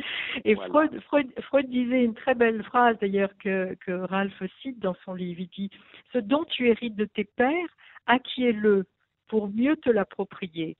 Et 0.44 0.54
Freud, 0.54 1.00
Freud, 1.02 1.28
Freud, 1.42 1.68
disait 1.68 2.04
une 2.04 2.14
très 2.14 2.34
belle 2.34 2.62
phrase 2.64 2.98
d'ailleurs 3.00 3.30
que, 3.38 3.74
que 3.86 3.92
Ralph 3.92 4.42
cite 4.60 4.78
dans 4.80 4.96
son 5.04 5.14
livre. 5.14 5.40
Il 5.40 5.48
dit 5.48 5.70
"Ce 6.12 6.18
dont 6.18 6.44
tu 6.44 6.68
hérites 6.68 6.96
de 6.96 7.06
tes 7.06 7.24
pères, 7.24 7.76
acquiers-le 8.06 8.84
pour 9.28 9.48
mieux 9.48 9.76
te 9.76 9.90
l'approprier." 9.90 10.76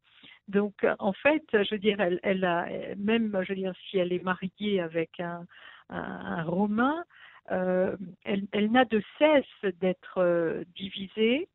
Donc, 0.48 0.86
en 0.98 1.12
fait, 1.14 1.44
je 1.52 1.74
veux 1.74 1.78
dire, 1.78 2.00
elle, 2.00 2.20
elle 2.22 2.44
a, 2.44 2.66
même, 2.98 3.34
je 3.42 3.52
veux 3.52 3.58
dire, 3.58 3.72
si 3.88 3.98
elle 3.98 4.12
est 4.12 4.22
mariée 4.22 4.80
avec 4.80 5.18
un, 5.18 5.46
un, 5.88 6.42
Romain, 6.42 7.04
euh, 7.50 7.96
elle, 8.24 8.44
elle 8.52 8.70
n'a 8.70 8.84
de 8.84 9.02
cesse 9.18 9.72
d'être 9.80 10.18
euh, 10.18 10.64
divisée 10.76 11.48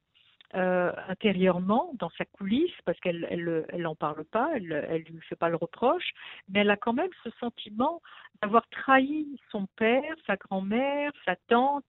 euh, 0.55 0.91
intérieurement 1.07 1.91
dans 1.99 2.09
sa 2.17 2.25
coulisse 2.25 2.73
parce 2.85 2.99
qu'elle 2.99 3.27
elle, 3.29 3.65
elle 3.69 3.85
en 3.85 3.95
parle 3.95 4.25
pas, 4.25 4.49
elle 4.55 4.87
elle 4.89 5.03
lui 5.03 5.21
fait 5.21 5.35
pas 5.35 5.49
le 5.49 5.55
reproche, 5.55 6.11
mais 6.47 6.61
elle 6.61 6.71
a 6.71 6.77
quand 6.77 6.93
même 6.93 7.11
ce 7.23 7.29
sentiment 7.39 8.01
d'avoir 8.41 8.67
trahi 8.69 9.39
son 9.51 9.67
père, 9.75 10.15
sa 10.25 10.37
grand-mère, 10.37 11.11
sa 11.25 11.35
tante, 11.47 11.85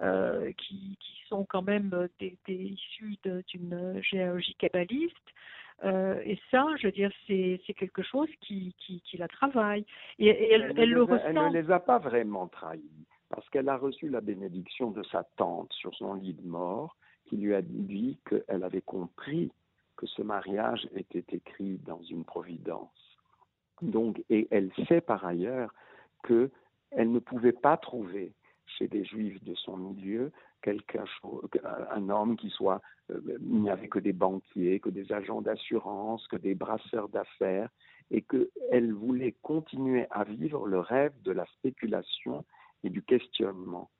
euh, 0.00 0.52
qui, 0.58 0.96
qui 1.00 1.28
sont 1.28 1.44
quand 1.44 1.62
même 1.62 2.08
des, 2.18 2.36
des 2.46 2.54
issus 2.54 3.16
d'une 3.24 4.02
généalogie 4.02 4.54
kabbaliste. 4.56 5.16
Euh, 5.84 6.20
et 6.24 6.38
ça, 6.50 6.64
je 6.78 6.86
veux 6.86 6.92
dire, 6.92 7.10
c'est 7.26 7.60
quelque 7.76 8.02
chose 8.02 8.28
qui, 8.40 8.74
qui, 8.78 9.00
qui, 9.02 9.16
la 9.16 9.28
travaille. 9.28 9.84
Et, 10.18 10.28
elle, 10.52 10.72
elle, 10.76 10.90
le 10.90 11.02
ressent. 11.02 11.24
Elle 11.24 11.34
ne 11.34 11.60
les 11.60 11.70
a 11.70 11.80
pas 11.80 11.98
vraiment 11.98 12.46
trahis, 12.48 12.82
parce 13.32 13.48
qu'elle 13.48 13.70
a 13.70 13.78
reçu 13.78 14.08
la 14.08 14.20
bénédiction 14.20 14.90
de 14.90 15.02
sa 15.04 15.24
tante 15.36 15.72
sur 15.72 15.94
son 15.94 16.14
lit 16.14 16.34
de 16.34 16.46
mort, 16.46 16.96
qui 17.26 17.38
lui 17.38 17.54
a 17.54 17.62
dit 17.62 18.18
qu'elle 18.28 18.62
avait 18.62 18.82
compris 18.82 19.50
que 19.96 20.06
ce 20.06 20.20
mariage 20.20 20.86
était 20.94 21.24
écrit 21.34 21.78
dans 21.86 22.02
une 22.02 22.24
providence. 22.24 23.18
Donc, 23.80 24.22
et 24.28 24.48
elle 24.50 24.70
sait 24.86 25.00
par 25.00 25.24
ailleurs 25.24 25.72
qu'elle 26.26 26.50
ne 27.10 27.18
pouvait 27.18 27.52
pas 27.52 27.78
trouver 27.78 28.32
chez 28.66 28.86
des 28.86 29.04
juifs 29.04 29.42
de 29.44 29.54
son 29.54 29.78
milieu 29.78 30.30
quelqu'un, 30.60 31.04
un 31.90 32.08
homme 32.08 32.36
qui 32.36 32.50
soit, 32.50 32.80
euh, 33.10 33.20
il 33.40 33.62
n'y 33.62 33.70
avait 33.70 33.88
que 33.88 33.98
des 33.98 34.12
banquiers, 34.12 34.78
que 34.78 34.90
des 34.90 35.10
agents 35.12 35.42
d'assurance, 35.42 36.26
que 36.28 36.36
des 36.36 36.54
brasseurs 36.54 37.08
d'affaires, 37.08 37.68
et 38.10 38.22
qu'elle 38.22 38.92
voulait 38.92 39.34
continuer 39.42 40.06
à 40.10 40.22
vivre 40.22 40.66
le 40.66 40.78
rêve 40.78 41.12
de 41.22 41.32
la 41.32 41.46
spéculation 41.46 42.44
et 42.84 42.90
du 42.90 43.02
questionnement. 43.02 43.90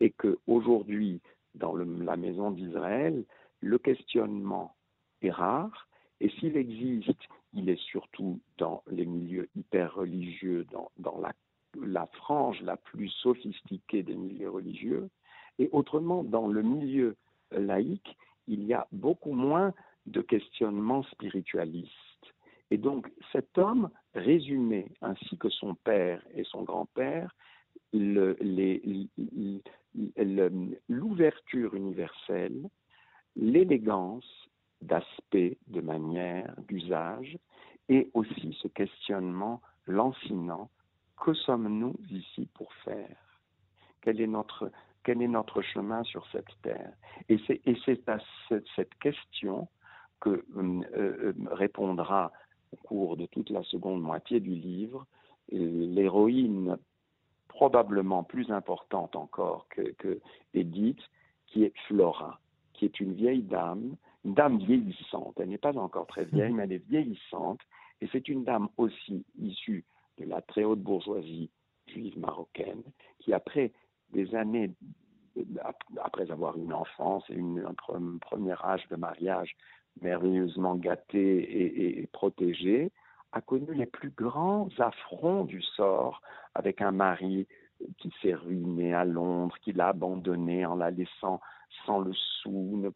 Et 0.00 0.10
qu'aujourd'hui, 0.10 1.20
dans 1.54 1.74
la 1.76 2.16
maison 2.16 2.50
d'Israël, 2.50 3.24
le 3.60 3.78
questionnement 3.78 4.74
est 5.22 5.30
rare, 5.30 5.88
et 6.20 6.28
s'il 6.30 6.56
existe, 6.56 7.22
il 7.52 7.68
est 7.68 7.80
surtout 7.80 8.40
dans 8.58 8.82
les 8.90 9.06
milieux 9.06 9.48
hyper 9.54 9.94
religieux, 9.94 10.66
dans, 10.98 11.20
la, 11.76 12.06
frange 12.06 12.60
la 12.62 12.76
plus 12.76 13.08
sophistiquée 13.08 14.02
des 14.02 14.14
milieux 14.14 14.50
religieux, 14.50 15.08
et 15.58 15.68
autrement, 15.72 16.24
dans 16.24 16.48
le 16.48 16.62
milieu 16.62 17.16
laïque, 17.52 18.16
il 18.46 18.64
y 18.64 18.74
a 18.74 18.86
beaucoup 18.92 19.32
moins 19.32 19.72
de 20.06 20.20
questionnements 20.20 21.04
spiritualistes. 21.04 21.92
Et 22.70 22.76
donc 22.76 23.10
cet 23.32 23.56
homme 23.56 23.88
résumait, 24.14 24.90
ainsi 25.00 25.38
que 25.38 25.48
son 25.48 25.74
père 25.74 26.22
et 26.34 26.44
son 26.44 26.62
grand-père, 26.62 27.34
l'ouverture 30.88 31.74
universelle, 31.74 32.68
l'élégance 33.36 34.48
d'aspect, 34.82 35.58
de 35.68 35.80
manière, 35.80 36.54
d'usage, 36.68 37.38
et 37.88 38.10
aussi 38.14 38.56
ce 38.60 38.68
questionnement 38.68 39.60
lancinant, 39.86 40.70
que 41.22 41.32
sommes-nous 41.34 41.94
ici 42.10 42.48
pour 42.54 42.72
faire? 42.84 43.16
Quel 44.00 44.20
est 44.20 44.26
notre 44.26 44.70
quel 45.04 45.20
est 45.20 45.28
notre 45.28 45.60
chemin 45.60 46.02
sur 46.04 46.26
cette 46.32 46.48
terre? 46.62 46.92
Et 47.28 47.38
c'est 47.84 48.08
à 48.08 48.18
cette, 48.48 48.94
question 49.00 49.68
que 50.18 50.30
euh, 50.30 50.80
euh, 50.96 51.34
répondra 51.50 52.32
au 52.72 52.76
cours 52.76 53.18
de 53.18 53.26
toute 53.26 53.50
la 53.50 53.62
seconde 53.64 54.00
moitié 54.00 54.40
du 54.40 54.54
livre 54.54 55.06
l'héroïne 55.50 56.78
probablement 57.54 58.24
plus 58.24 58.50
importante 58.50 59.14
encore 59.14 59.66
que, 59.70 59.92
que, 59.92 60.20
Edith, 60.54 61.00
qui 61.46 61.62
est 61.62 61.72
Flora, 61.86 62.40
qui 62.72 62.84
est 62.84 62.98
une 62.98 63.14
vieille 63.14 63.42
dame, 63.42 63.94
une 64.24 64.34
dame 64.34 64.58
vieillissante. 64.58 65.34
Elle 65.38 65.50
n'est 65.50 65.58
pas 65.58 65.76
encore 65.78 66.08
très 66.08 66.24
vieille, 66.24 66.52
mais 66.54 66.64
elle 66.64 66.72
est 66.72 66.88
vieillissante. 66.88 67.60
Et 68.00 68.08
c'est 68.12 68.28
une 68.28 68.42
dame 68.44 68.68
aussi 68.76 69.24
issue 69.38 69.84
de 70.18 70.24
la 70.24 70.42
très 70.42 70.64
haute 70.64 70.80
bourgeoisie 70.80 71.50
juive 71.86 72.18
marocaine, 72.18 72.82
qui 73.20 73.32
après 73.32 73.72
des 74.12 74.34
années 74.34 74.72
après 76.02 76.30
avoir 76.30 76.56
une 76.56 76.72
enfance 76.72 77.24
et 77.28 77.34
une, 77.34 77.64
un 77.66 78.18
premier 78.20 78.54
âge 78.62 78.86
de 78.88 78.96
mariage 78.96 79.56
merveilleusement 80.00 80.76
gâté 80.76 81.20
et, 81.20 82.00
et, 82.00 82.06
protégé, 82.08 82.90
a 83.34 83.40
connu 83.40 83.74
les 83.74 83.86
plus 83.86 84.10
grands 84.10 84.68
affronts 84.78 85.44
du 85.44 85.60
sort 85.60 86.22
avec 86.54 86.80
un 86.80 86.92
mari 86.92 87.48
qui 87.98 88.12
s'est 88.22 88.34
ruiné 88.34 88.94
à 88.94 89.04
Londres, 89.04 89.56
qui 89.60 89.72
l'a 89.72 89.88
abandonné 89.88 90.64
en 90.64 90.76
la 90.76 90.92
laissant 90.92 91.40
sans 91.84 91.98
le 91.98 92.12
sou, 92.14 92.88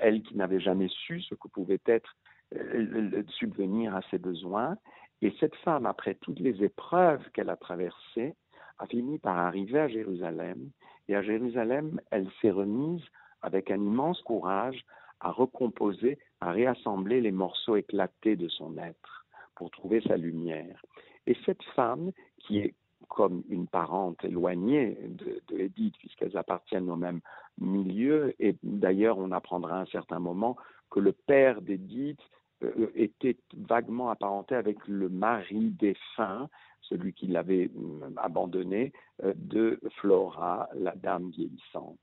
elle 0.00 0.22
qui 0.22 0.36
n'avait 0.36 0.58
jamais 0.58 0.88
su 0.88 1.22
ce 1.22 1.36
que 1.36 1.46
pouvait 1.46 1.80
être 1.86 2.16
euh, 2.56 3.22
subvenir 3.38 3.94
à 3.94 4.02
ses 4.10 4.18
besoins. 4.18 4.76
Et 5.22 5.32
cette 5.38 5.54
femme, 5.56 5.86
après 5.86 6.16
toutes 6.16 6.40
les 6.40 6.64
épreuves 6.64 7.22
qu'elle 7.30 7.48
a 7.48 7.56
traversées, 7.56 8.34
a 8.78 8.86
fini 8.86 9.20
par 9.20 9.38
arriver 9.38 9.78
à 9.78 9.86
Jérusalem. 9.86 10.70
Et 11.06 11.14
à 11.14 11.22
Jérusalem, 11.22 12.00
elle 12.10 12.28
s'est 12.42 12.50
remise 12.50 13.04
avec 13.42 13.70
un 13.70 13.80
immense 13.80 14.20
courage 14.22 14.84
à 15.20 15.30
recomposer, 15.30 16.18
à 16.40 16.50
réassembler 16.50 17.20
les 17.20 17.30
morceaux 17.30 17.76
éclatés 17.76 18.34
de 18.34 18.48
son 18.48 18.76
être 18.76 19.23
pour 19.56 19.70
trouver 19.70 20.00
sa 20.02 20.16
lumière. 20.16 20.82
Et 21.26 21.36
cette 21.46 21.62
femme, 21.74 22.12
qui 22.38 22.58
est 22.58 22.74
comme 23.08 23.42
une 23.48 23.66
parente 23.66 24.24
éloignée 24.24 24.98
de, 25.08 25.42
Edith, 25.58 25.94
puisqu'elles 25.98 26.36
appartiennent 26.36 26.90
au 26.90 26.96
même 26.96 27.20
milieu, 27.58 28.34
et 28.38 28.56
d'ailleurs 28.62 29.18
on 29.18 29.30
apprendra 29.30 29.78
à 29.78 29.82
un 29.82 29.86
certain 29.86 30.18
moment 30.18 30.56
que 30.90 31.00
le 31.00 31.12
père 31.12 31.60
d'Edith 31.60 32.20
euh, 32.62 32.90
était 32.94 33.36
vaguement 33.56 34.10
apparenté 34.10 34.54
avec 34.54 34.86
le 34.86 35.08
mari 35.08 35.70
défunt 35.78 36.48
celui 36.82 37.12
qui 37.12 37.26
l'avait 37.26 37.70
hum, 37.76 38.14
abandonné, 38.16 38.92
euh, 39.22 39.32
de 39.36 39.80
Flora, 39.96 40.68
la 40.74 40.94
dame 40.94 41.30
vieillissante. 41.30 41.98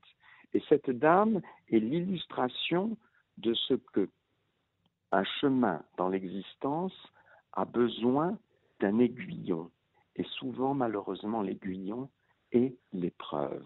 Et 0.54 0.62
cette 0.68 0.90
dame 0.90 1.40
est 1.70 1.78
l'illustration 1.78 2.96
de 3.38 3.54
ce 3.54 3.74
que 3.74 4.08
un 5.12 5.24
chemin 5.40 5.82
dans 5.98 6.08
l'existence 6.08 6.94
a 7.52 7.64
besoin 7.64 8.38
d'un 8.80 8.98
aiguillon. 8.98 9.70
Et 10.16 10.24
souvent, 10.24 10.74
malheureusement, 10.74 11.42
l'aiguillon 11.42 12.08
est 12.52 12.76
l'épreuve. 12.92 13.64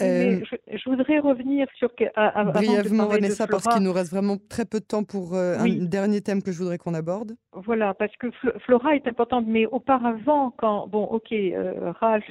Euh, 0.00 0.40
je, 0.72 0.88
voudrais 0.88 1.18
revenir 1.18 1.66
sur 1.76 1.90
brièvement 1.94 3.06
Vanessa 3.06 3.46
parce 3.46 3.66
qu'il 3.66 3.82
nous 3.82 3.92
reste 3.92 4.10
vraiment 4.10 4.36
très 4.48 4.64
peu 4.64 4.80
de 4.80 4.84
temps 4.84 5.04
pour 5.04 5.34
euh, 5.34 5.58
un 5.58 5.84
dernier 5.86 6.20
thème 6.20 6.42
que 6.42 6.52
je 6.52 6.58
voudrais 6.58 6.78
qu'on 6.78 6.94
aborde. 6.94 7.32
Voilà 7.52 7.94
parce 7.94 8.14
que 8.16 8.30
Flora 8.60 8.94
est 8.94 9.06
importante, 9.06 9.44
mais 9.46 9.66
auparavant 9.66 10.52
quand 10.56 10.86
bon 10.86 11.04
ok 11.04 11.32
euh, 11.32 11.92
Ralph 12.00 12.24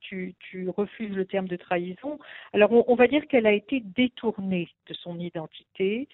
tu, 0.00 0.34
tu, 0.40 0.68
refuses 0.70 1.14
le 1.14 1.24
terme 1.24 1.48
de 1.48 1.56
trahison, 1.56 2.18
alors 2.52 2.70
on, 2.88 2.94
va 2.94 3.06
dire 3.06 3.26
qu'elle 3.28 3.46
a 3.46 3.52
été 3.52 3.80
détournée 3.80 4.68
de 4.88 4.94
son 4.94 5.18
identité 5.18 6.08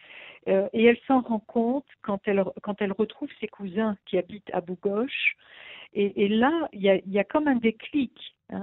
et 0.46 0.84
elle 0.84 0.98
s'en 1.06 1.20
rend 1.20 1.40
compte 1.40 1.86
quand 2.02 2.20
elle 2.26 2.44
quand 2.62 2.80
elle 2.80 2.92
retrouve 2.92 3.28
ses 3.40 3.48
cousins 3.48 3.96
qui 4.06 4.18
habitent 4.18 4.50
à 4.52 4.60
Bougoche 4.60 5.36
et, 5.94 6.24
et 6.24 6.28
là 6.28 6.68
il 6.72 6.82
y 6.82 6.90
a, 6.90 6.98
y 7.06 7.18
a 7.18 7.24
comme 7.24 7.48
un 7.48 7.56
déclic 7.56 8.12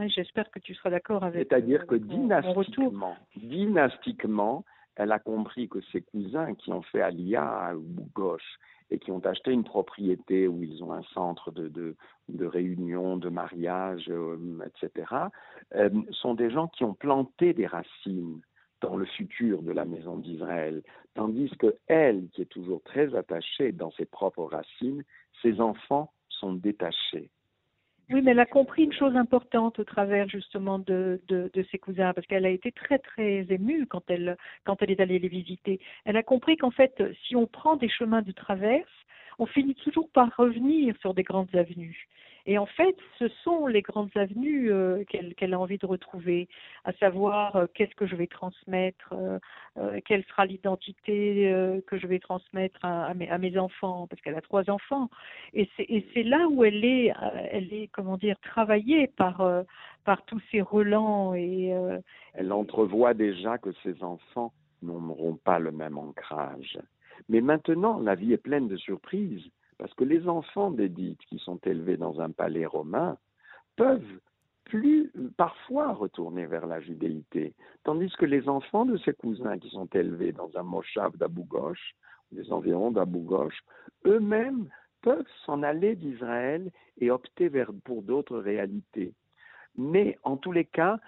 j'espère 0.07 0.49
que 0.51 0.59
tu 0.59 0.73
seras 0.73 0.89
d'accord 0.89 1.23
avec 1.23 1.47
C'est-à-dire 1.47 1.81
euh, 1.81 1.85
que 1.85 1.95
dynastiquement, 1.95 3.15
dynastiquement, 3.35 4.65
elle 4.95 5.11
a 5.11 5.19
compris 5.19 5.67
que 5.67 5.81
ses 5.91 6.01
cousins 6.01 6.55
qui 6.55 6.71
ont 6.71 6.81
fait 6.81 7.01
Alia 7.01 7.73
ou 7.75 8.09
gauche 8.13 8.59
et 8.89 8.99
qui 8.99 9.11
ont 9.11 9.19
acheté 9.25 9.51
une 9.51 9.63
propriété 9.63 10.47
où 10.47 10.63
ils 10.63 10.83
ont 10.83 10.93
un 10.93 11.03
centre 11.13 11.51
de, 11.51 11.67
de, 11.67 11.95
de 12.29 12.45
réunion, 12.45 13.17
de 13.17 13.29
mariage, 13.29 14.05
euh, 14.09 14.37
etc., 14.65 15.07
euh, 15.75 15.89
sont 16.11 16.35
des 16.35 16.51
gens 16.51 16.67
qui 16.67 16.83
ont 16.83 16.93
planté 16.93 17.53
des 17.53 17.65
racines 17.65 18.41
dans 18.81 18.95
le 18.95 19.05
futur 19.05 19.63
de 19.63 19.71
la 19.71 19.85
maison 19.85 20.17
d'Israël, 20.17 20.83
tandis 21.15 21.49
que 21.57 21.75
elle, 21.87 22.27
qui 22.33 22.41
est 22.41 22.45
toujours 22.45 22.83
très 22.83 23.15
attachée 23.15 23.71
dans 23.71 23.91
ses 23.91 24.05
propres 24.05 24.43
racines, 24.43 25.03
ses 25.41 25.59
enfants 25.59 26.11
sont 26.29 26.53
détachés. 26.53 27.31
Oui, 28.12 28.21
mais 28.21 28.31
elle 28.31 28.39
a 28.39 28.45
compris 28.45 28.83
une 28.83 28.93
chose 28.93 29.15
importante 29.15 29.79
au 29.79 29.83
travers 29.83 30.29
justement 30.29 30.77
de, 30.77 31.19
de, 31.27 31.65
ses 31.71 31.79
cousins, 31.79 32.13
parce 32.13 32.27
qu'elle 32.27 32.45
a 32.45 32.50
été 32.50 32.71
très 32.71 33.00
très 33.00 33.47
émue 33.50 33.88
quand 33.88 34.03
elle 34.09 34.38
quand 34.63 34.79
elle 34.81 34.91
est 34.91 35.00
allée 35.00 35.17
les 35.17 35.27
visiter. 35.27 35.79
Elle 36.05 36.17
a 36.17 36.24
compris 36.24 36.55
qu'en 36.55 36.69
fait, 36.69 37.03
si 37.25 37.35
on 37.35 37.47
prend 37.47 37.77
des 37.77 37.89
chemins 37.89 38.21
de 38.21 38.31
traverse, 38.31 38.88
on 39.39 39.45
finit 39.45 39.75
toujours 39.75 40.09
par 40.09 40.29
revenir 40.37 40.95
sur 41.01 41.13
des 41.13 41.23
grandes 41.23 41.53
avenues. 41.55 42.07
Et 42.47 42.59
en 42.59 42.67
fait, 42.67 42.95
ce 43.17 43.27
sont 43.43 43.65
les 43.65 43.81
grandes 43.81 44.15
avenues 44.15 44.71
euh, 44.71 45.03
qu'elle 45.05 45.53
a 45.53 45.59
envie 45.59 45.79
de 45.79 45.85
retrouver, 45.87 46.47
à 46.83 46.93
savoir 46.93 47.55
euh, 47.55 47.65
qu'est-ce 47.73 47.95
que 47.95 48.05
je 48.05 48.15
vais 48.15 48.27
transmettre, 48.27 49.13
euh, 49.13 49.99
quelle 50.05 50.23
sera 50.25 50.45
l'identité 50.45 51.51
que 51.87 51.97
je 51.97 52.05
vais 52.05 52.19
transmettre 52.19 52.79
à, 52.83 53.13
mes, 53.15 53.57
enfants, 53.57 54.05
parce 54.07 54.21
qu'elle 54.21 54.35
a 54.35 54.41
trois 54.41 54.69
enfants. 54.69 55.09
Et 55.53 55.67
c'est 56.13 56.23
là 56.23 56.47
où 56.49 56.63
elle 56.63 56.85
est, 56.85 57.11
elle 57.51 57.73
est, 57.73 57.89
comment 57.91 58.17
dire, 58.17 58.39
travaillée 58.41 59.07
par 59.07 59.43
par 60.03 60.23
tous 60.25 60.41
ces 60.51 60.61
relents 60.61 61.33
et. 61.33 61.73
Elle 62.35 62.53
entrevoit 62.53 63.13
déjà 63.13 63.57
que 63.57 63.71
ses 63.83 64.03
enfants 64.03 64.53
n'auront 64.81 65.35
pas 65.35 65.59
le 65.59 65.71
même 65.71 65.97
ancrage. 65.97 66.77
Mais 67.29 67.41
maintenant, 67.41 68.00
la 68.00 68.15
vie 68.15 68.34
est 68.34 68.38
pleine 68.38 68.67
de 68.67 68.77
surprises. 68.77 69.43
Parce 69.77 69.93
que 69.93 70.03
les 70.03 70.27
enfants 70.27 70.72
d'Édith 70.72 71.19
qui 71.27 71.38
sont 71.39 71.60
élevés 71.65 71.98
dans 71.98 72.22
un 72.22 72.31
palais 72.31 72.65
romain 72.65 73.17
peuvent 73.75 74.19
plus 74.63 75.12
parfois 75.38 75.93
retourner 75.93 76.48
vers 76.48 76.65
la 76.65 76.81
judéité, 76.81 77.53
tandis 77.84 78.12
que 78.17 78.25
les 78.25 78.50
enfants 78.50 78.86
de 78.86 78.98
ses 78.98 79.13
cousins 79.13 79.60
qui 79.60 79.69
sont 79.69 79.88
élevés 79.88 80.31
dans 80.31 80.50
un 80.55 80.63
moshav 80.63 81.15
d'Abou 81.17 81.43
Ghosh, 81.43 81.95
les 82.31 82.51
environs 82.51 82.91
d'Abou 82.91 83.19
Ghosh, 83.19 83.57
eux-mêmes 84.05 84.67
peuvent 85.01 85.27
s'en 85.45 85.62
aller 85.62 85.95
d'Israël 85.95 86.72
et 86.98 87.12
opter 87.12 87.51
pour 87.84 88.01
d'autres 88.01 88.39
réalités. 88.39 89.13
Mais 89.77 90.17
en 90.24 90.38
tous 90.38 90.51
les 90.51 90.65
cas, 90.65 91.00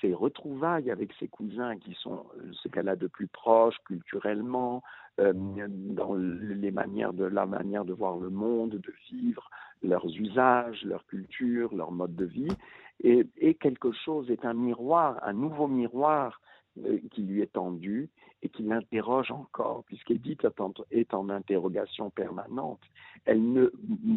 ces 0.00 0.12
retrouvailles 0.12 0.90
avec 0.90 1.12
ses 1.18 1.28
cousins 1.28 1.76
qui 1.78 1.94
sont 1.94 2.24
ce 2.52 2.68
qu'elle 2.68 2.88
a 2.88 2.96
de 2.96 3.06
plus 3.06 3.26
proche 3.26 3.76
culturellement, 3.84 4.82
euh, 5.20 5.32
dans 5.34 6.14
les 6.14 6.70
manières 6.70 7.12
de 7.12 7.24
la 7.24 7.46
manière 7.46 7.84
de 7.84 7.92
voir 7.92 8.16
le 8.16 8.30
monde, 8.30 8.70
de 8.70 8.94
vivre, 9.10 9.48
leurs 9.82 10.06
usages, 10.06 10.82
leur 10.84 11.06
culture, 11.06 11.74
leur 11.74 11.92
mode 11.92 12.16
de 12.16 12.24
vie, 12.24 12.56
et, 13.02 13.54
quelque 13.54 13.92
chose 13.92 14.30
est 14.30 14.44
un 14.44 14.54
miroir, 14.54 15.18
un 15.22 15.32
nouveau 15.32 15.68
miroir 15.68 16.40
euh, 16.84 16.98
qui 17.12 17.22
lui 17.22 17.42
est 17.42 17.52
tendu 17.52 18.08
et 18.42 18.48
qui 18.48 18.62
l'interroge 18.62 19.30
encore, 19.30 19.84
puisqu'Edith 19.86 20.46
est 20.90 21.14
en 21.14 21.28
interrogation 21.28 22.10
permanente. 22.10 22.80
Elle 23.24 23.52
ne 23.52 23.70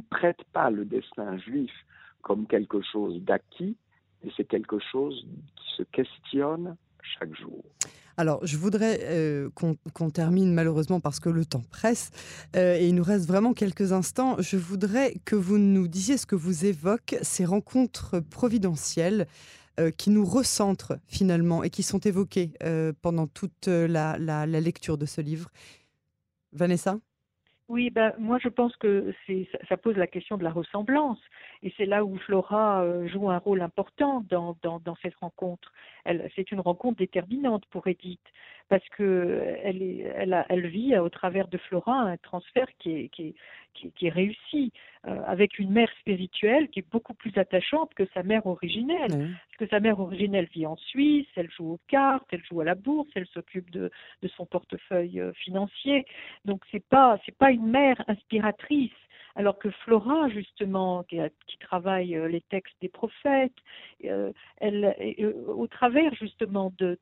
traite 0.09 0.43
pas 0.53 0.69
le 0.69 0.83
destin 0.85 1.37
juif 1.37 1.71
comme 2.21 2.45
quelque 2.47 2.81
chose 2.81 3.21
d'acquis, 3.21 3.77
mais 4.23 4.31
c'est 4.35 4.47
quelque 4.47 4.79
chose 4.91 5.25
qui 5.55 5.75
se 5.77 5.83
questionne 5.83 6.75
chaque 7.01 7.35
jour. 7.35 7.63
Alors, 8.19 8.43
je 8.43 8.57
voudrais 8.57 8.99
euh, 9.03 9.49
qu'on 9.51 10.09
termine 10.09 10.51
malheureusement 10.51 10.99
parce 10.99 11.19
que 11.19 11.29
le 11.29 11.45
temps 11.45 11.61
presse 11.69 12.09
euh, 12.55 12.75
et 12.75 12.87
il 12.87 12.95
nous 12.95 13.03
reste 13.03 13.27
vraiment 13.27 13.53
quelques 13.53 13.93
instants. 13.93 14.37
Je 14.39 14.57
voudrais 14.57 15.13
que 15.23 15.35
vous 15.35 15.59
nous 15.59 15.87
disiez 15.87 16.17
ce 16.17 16.25
que 16.25 16.35
vous 16.35 16.65
évoquent 16.65 17.15
ces 17.21 17.45
rencontres 17.45 18.19
providentielles 18.19 19.27
euh, 19.79 19.91
qui 19.91 20.09
nous 20.09 20.25
recentrent 20.25 20.97
finalement 21.07 21.63
et 21.63 21.69
qui 21.69 21.83
sont 21.83 21.99
évoquées 21.99 22.53
pendant 23.03 23.27
toute 23.27 23.67
la, 23.67 24.17
lecture 24.47 24.97
de 24.97 25.05
ce 25.05 25.21
livre. 25.21 25.49
Vanessa? 26.53 26.97
Oui, 27.67 27.91
ben, 27.91 28.13
moi 28.17 28.39
je 28.41 28.49
pense 28.49 28.75
que 28.77 29.13
ça, 29.69 29.77
pose 29.77 29.95
la 29.95 30.07
question 30.07 30.37
de 30.37 30.43
la 30.43 30.51
ressemblance. 30.51 31.19
Et 31.63 31.73
c'est 31.77 31.85
là 31.85 32.05
où 32.05 32.17
Flora 32.17 32.85
joue 33.07 33.29
un 33.29 33.37
rôle 33.37 33.61
important 33.61 34.23
dans, 34.29 34.57
dans, 34.61 34.79
dans 34.79 34.95
cette 35.01 35.15
rencontre. 35.15 35.73
C'est 36.35 36.51
une 36.51 36.59
rencontre 36.59 36.97
déterminante 36.97 37.65
pour 37.67 37.87
Edith 37.87 38.21
parce 38.69 38.87
que 38.89 39.43
elle, 39.63 39.81
est, 39.81 40.11
elle, 40.15 40.45
elle 40.49 40.67
vit 40.67 40.97
au 40.97 41.09
travers 41.09 41.47
de 41.47 41.57
Flora 41.57 41.93
un 41.93 42.17
transfert 42.17 42.67
qui 42.79 42.91
est, 42.91 43.09
qui 43.09 43.35
qui, 43.95 44.07
est 44.07 44.11
réussi 44.11 44.71
euh, 45.07 45.21
avec 45.25 45.59
une 45.59 45.71
mère 45.71 45.91
spirituelle 45.99 46.69
qui 46.69 46.79
est 46.79 46.91
beaucoup 46.91 47.13
plus 47.13 47.37
attachante 47.37 47.93
que 47.93 48.05
sa 48.13 48.23
mère 48.23 48.45
originelle. 48.45 49.09
Parce 49.09 49.57
que 49.59 49.67
sa 49.67 49.79
mère 49.79 49.99
originelle 49.99 50.47
vit 50.53 50.65
en 50.65 50.75
Suisse, 50.75 51.27
elle 51.35 51.49
joue 51.51 51.73
aux 51.73 51.79
cartes, 51.87 52.27
elle 52.31 52.43
joue 52.43 52.61
à 52.61 52.65
la 52.65 52.75
bourse, 52.75 53.09
elle 53.15 53.27
s'occupe 53.27 53.69
de, 53.71 53.91
de 54.21 54.27
son 54.29 54.45
portefeuille 54.45 55.19
euh, 55.19 55.33
financier. 55.33 56.05
Donc 56.45 56.63
c'est 56.71 56.85
pas 56.87 57.19
c'est 57.25 57.37
pas 57.37 57.51
une 57.51 57.67
mère 57.67 58.01
inspiratrice 58.07 58.91
alors 59.37 59.59
que 59.59 59.69
Flora, 59.69 60.29
justement, 60.29 61.03
qui, 61.03 61.19
travaille 61.59 62.15
euh, 62.15 62.27
les 62.27 62.41
textes 62.41 62.75
des 62.81 62.89
prophètes, 62.89 63.53
euh, 64.05 64.31
elle, 64.57 64.95
euh, 65.19 65.33
au 65.53 65.67
travers 65.67 66.13
justement 66.15 66.73
de, 66.79 66.97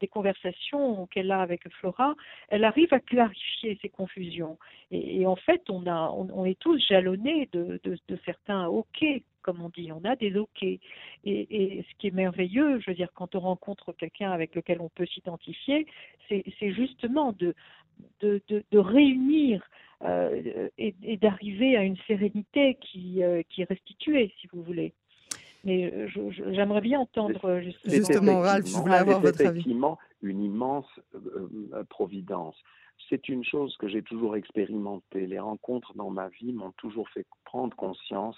des 0.00 0.06
conversations 0.06 0.93
qu'elle 1.06 1.30
a 1.30 1.40
avec 1.40 1.68
Flora, 1.74 2.14
elle 2.48 2.64
arrive 2.64 2.92
à 2.92 3.00
clarifier 3.00 3.78
ces 3.82 3.88
confusions. 3.88 4.58
Et, 4.90 5.26
en 5.26 5.36
fait, 5.36 5.62
on, 5.68 6.44
est 6.44 6.58
tous 6.58 6.78
jalonnés 6.86 7.48
de, 7.52 7.80
certains 8.24 8.66
OK 8.68 9.04
comme 9.42 9.60
on 9.60 9.68
dit, 9.68 9.92
on 9.92 10.02
a 10.08 10.16
des 10.16 10.34
OK. 10.38 10.62
Et, 10.62 10.80
ce 11.26 11.94
qui 11.98 12.06
est 12.06 12.14
merveilleux, 12.14 12.80
je 12.80 12.90
veux 12.90 12.96
dire, 12.96 13.10
quand 13.14 13.34
on 13.34 13.40
rencontre 13.40 13.92
quelqu'un 13.92 14.30
avec 14.30 14.54
lequel 14.54 14.80
on 14.80 14.88
peut 14.88 15.04
s'identifier, 15.04 15.86
c'est 16.30 16.72
justement 16.72 17.34
de, 17.38 17.54
réunir 18.72 19.62
euh, 20.02 20.68
et, 20.78 21.16
d'arriver 21.18 21.76
à 21.76 21.82
une 21.82 21.98
sérénité 22.06 22.78
qui, 22.80 23.22
euh, 23.22 23.42
qui 23.50 23.62
est 23.62 23.68
restituée, 23.68 24.32
si 24.40 24.48
vous 24.52 24.62
voulez. 24.62 24.94
Mais 25.64 25.92
euh, 25.92 26.08
j'aimerais 26.52 26.80
bien 26.80 27.00
entendre 27.00 27.60
justement, 27.60 27.94
justement 27.94 28.40
Ralph, 28.40 28.66
je 28.66 28.76
voulais 28.76 28.96
avoir 28.96 29.20
votre 29.20 29.40
avis. 29.40 29.60
Effectivement, 29.60 29.98
une 30.22 30.42
immense 30.42 30.88
providence. 31.88 32.56
C'est 33.08 33.28
une 33.28 33.44
chose 33.44 33.76
que 33.78 33.88
j'ai 33.88 34.02
toujours 34.02 34.36
expérimentée. 34.36 35.26
Les 35.26 35.38
rencontres 35.38 35.94
dans 35.94 36.10
ma 36.10 36.28
vie 36.28 36.52
m'ont 36.52 36.72
toujours 36.72 37.08
fait 37.10 37.26
prendre 37.44 37.76
conscience 37.76 38.36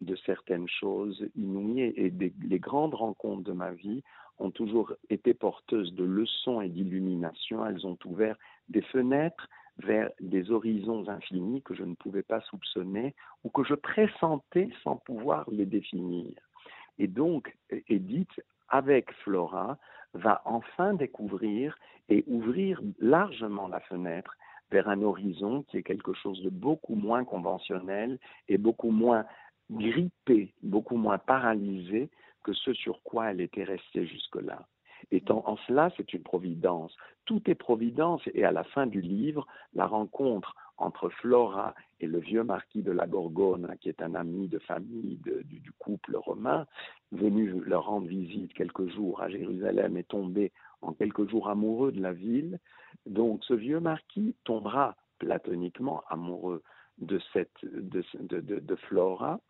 de 0.00 0.14
certaines 0.26 0.68
choses 0.68 1.26
inouïes 1.36 1.80
et 1.80 2.10
les 2.10 2.58
grandes 2.58 2.94
rencontres 2.94 3.44
de 3.44 3.52
ma 3.52 3.72
vie 3.72 4.02
ont 4.38 4.50
toujours 4.50 4.92
été 5.08 5.32
porteuses 5.34 5.94
de 5.94 6.04
leçons 6.04 6.60
et 6.60 6.68
d'illumination. 6.68 7.64
Elles 7.64 7.86
ont 7.86 7.98
ouvert 8.04 8.36
des 8.68 8.82
fenêtres 8.82 9.48
vers 9.78 10.10
des 10.20 10.50
horizons 10.50 11.08
infinis 11.08 11.62
que 11.62 11.74
je 11.74 11.84
ne 11.84 11.94
pouvais 11.94 12.22
pas 12.22 12.40
soupçonner 12.42 13.14
ou 13.44 13.50
que 13.50 13.64
je 13.64 13.74
pressentais 13.74 14.68
sans 14.82 14.96
pouvoir 14.96 15.48
les 15.50 15.66
définir. 15.66 16.34
Et 16.98 17.06
donc, 17.06 17.56
Edith, 17.88 18.40
avec 18.68 19.12
Flora, 19.22 19.78
va 20.14 20.42
enfin 20.44 20.94
découvrir 20.94 21.76
et 22.08 22.24
ouvrir 22.26 22.80
largement 22.98 23.68
la 23.68 23.80
fenêtre 23.80 24.36
vers 24.70 24.88
un 24.88 25.02
horizon 25.02 25.62
qui 25.64 25.78
est 25.78 25.82
quelque 25.82 26.14
chose 26.14 26.42
de 26.42 26.50
beaucoup 26.50 26.94
moins 26.94 27.24
conventionnel 27.24 28.18
et 28.48 28.58
beaucoup 28.58 28.90
moins 28.90 29.24
grippé, 29.70 30.54
beaucoup 30.62 30.96
moins 30.96 31.18
paralysé 31.18 32.10
que 32.42 32.52
ce 32.52 32.72
sur 32.72 33.02
quoi 33.02 33.30
elle 33.30 33.40
était 33.40 33.64
restée 33.64 34.06
jusque-là. 34.06 34.66
Et 35.10 35.22
en, 35.28 35.56
cela, 35.66 35.90
c'est 35.96 36.12
une 36.14 36.22
providence. 36.22 36.96
Tout 37.26 37.42
est 37.50 37.54
providence. 37.54 38.22
Et 38.34 38.44
à 38.44 38.52
la 38.52 38.64
fin 38.64 38.86
du 38.86 39.00
livre, 39.00 39.46
la 39.74 39.86
rencontre 39.86 40.54
entre 40.78 41.08
Flora 41.08 41.74
et 42.00 42.06
le 42.06 42.18
vieux 42.18 42.44
marquis 42.44 42.82
de 42.82 42.92
la 42.92 43.06
Gorgone, 43.06 43.76
qui 43.80 43.88
est 43.88 44.02
un 44.02 44.14
ami 44.14 44.48
de 44.48 44.58
famille 44.58 45.18
du, 45.44 45.72
couple 45.78 46.05
venu 47.12 47.60
leur 47.64 47.86
rendre 47.86 48.06
visite 48.06 48.52
quelques 48.54 48.88
jours 48.88 49.20
à 49.22 49.28
Jérusalem 49.28 49.96
et 49.96 50.04
tombé 50.04 50.52
en 50.82 50.92
quelques 50.92 51.28
jours 51.28 51.48
amoureux 51.48 51.92
de 51.92 52.00
la 52.00 52.12
ville. 52.12 52.58
Donc 53.06 53.44
ce 53.44 53.54
vieux 53.54 53.80
marquis 53.80 54.34
tombera 54.44 54.96
platoniquement 55.18 56.02
amoureux 56.08 56.62
de, 56.98 57.20
cette, 57.32 57.64
de 57.64 58.76
Flora 58.88 59.40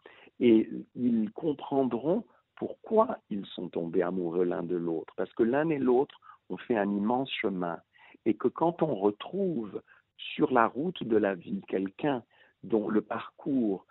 et 0.40 0.68
ils 0.94 1.30
comprendront 1.32 2.24
pourquoi 2.56 3.18
ils 3.30 3.46
sont 3.46 3.68
tombés 3.68 4.02
amoureux 4.02 4.44
l'un 4.44 4.62
de 4.62 4.76
l'autre. 4.76 5.14
Parce 5.16 5.32
que 5.34 5.42
l'un 5.42 5.68
et 5.70 5.78
l'autre 5.78 6.18
ont 6.48 6.56
fait 6.56 6.76
un 6.76 6.90
immense 6.90 7.30
chemin. 7.30 7.78
Et 8.24 8.34
que 8.34 8.48
quand 8.48 8.82
on 8.82 8.94
retrouve 8.94 9.80
sur 10.16 10.52
la 10.52 10.66
route 10.66 11.02
de 11.02 11.16
la 11.16 11.34
vie 11.34 11.62
quelqu'un 11.68 12.22
dont 12.64 12.88
le 12.88 13.02
parcours 13.02 13.86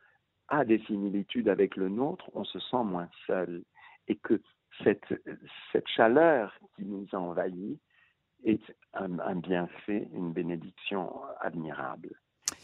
a 0.47 0.65
des 0.65 0.79
similitudes 0.79 1.49
avec 1.49 1.75
le 1.75 1.89
nôtre, 1.89 2.29
on 2.34 2.43
se 2.43 2.60
sent 2.60 2.84
moins 2.84 3.10
seul. 3.25 3.63
Et 4.08 4.15
que 4.15 4.41
cette, 4.84 5.13
cette 5.71 5.88
chaleur 5.88 6.58
qui 6.75 6.86
nous 6.86 7.08
envahit 7.13 7.79
est 8.43 8.62
un, 8.93 9.19
un 9.19 9.36
bienfait, 9.36 10.08
une 10.13 10.31
bénédiction 10.31 11.12
admirable. 11.39 12.19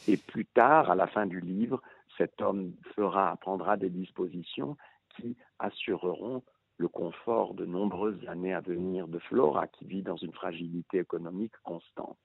Et 0.07 0.17
plus 0.17 0.45
tard, 0.45 0.91
à 0.91 0.95
la 0.95 1.07
fin 1.07 1.25
du 1.25 1.39
livre, 1.39 1.81
cet 2.17 2.41
homme 2.41 2.73
fera, 2.95 3.35
prendra 3.37 3.77
des 3.77 3.89
dispositions 3.89 4.77
qui 5.15 5.35
assureront 5.59 6.43
le 6.77 6.87
confort 6.87 7.53
de 7.53 7.65
nombreuses 7.65 8.27
années 8.27 8.53
à 8.53 8.61
venir 8.61 9.07
de 9.07 9.19
Flora 9.19 9.67
qui 9.67 9.85
vit 9.85 10.01
dans 10.01 10.17
une 10.17 10.33
fragilité 10.33 10.99
économique 10.99 11.53
constante. 11.63 12.17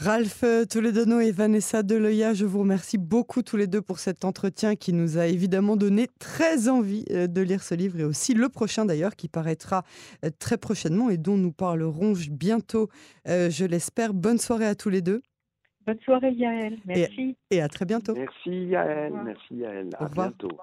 Ralph 0.00 0.44
Toledano 0.68 1.20
et 1.20 1.30
Vanessa 1.30 1.84
Deloya, 1.84 2.34
je 2.34 2.44
vous 2.44 2.58
remercie 2.58 2.98
beaucoup 2.98 3.42
tous 3.42 3.56
les 3.56 3.68
deux 3.68 3.80
pour 3.80 3.98
cet 4.00 4.24
entretien 4.24 4.74
qui 4.74 4.92
nous 4.92 5.18
a 5.18 5.26
évidemment 5.26 5.76
donné 5.76 6.08
très 6.18 6.68
envie 6.68 7.04
euh, 7.12 7.28
de 7.28 7.40
lire 7.40 7.62
ce 7.62 7.76
livre 7.76 8.00
et 8.00 8.04
aussi 8.04 8.34
le 8.34 8.48
prochain 8.48 8.84
d'ailleurs 8.84 9.14
qui 9.14 9.28
paraîtra 9.28 9.84
euh, 10.24 10.30
très 10.38 10.58
prochainement 10.58 11.10
et 11.10 11.16
dont 11.16 11.36
nous 11.36 11.52
parlerons 11.52 12.14
bientôt, 12.28 12.88
euh, 13.28 13.50
je 13.50 13.64
l'espère. 13.64 14.14
Bonne 14.14 14.38
soirée 14.38 14.66
à 14.66 14.74
tous 14.74 14.90
les 14.90 15.00
deux. 15.00 15.22
Bonne 15.86 16.00
soirée 16.00 16.32
Yael, 16.32 16.78
merci. 16.86 17.36
Et, 17.50 17.60
à 17.60 17.68
très 17.68 17.84
bientôt. 17.84 18.14
Merci 18.14 18.66
Yael, 18.66 19.12
merci 19.24 19.54
Yael, 19.54 19.90
à 19.98 20.08
bientôt. 20.08 20.58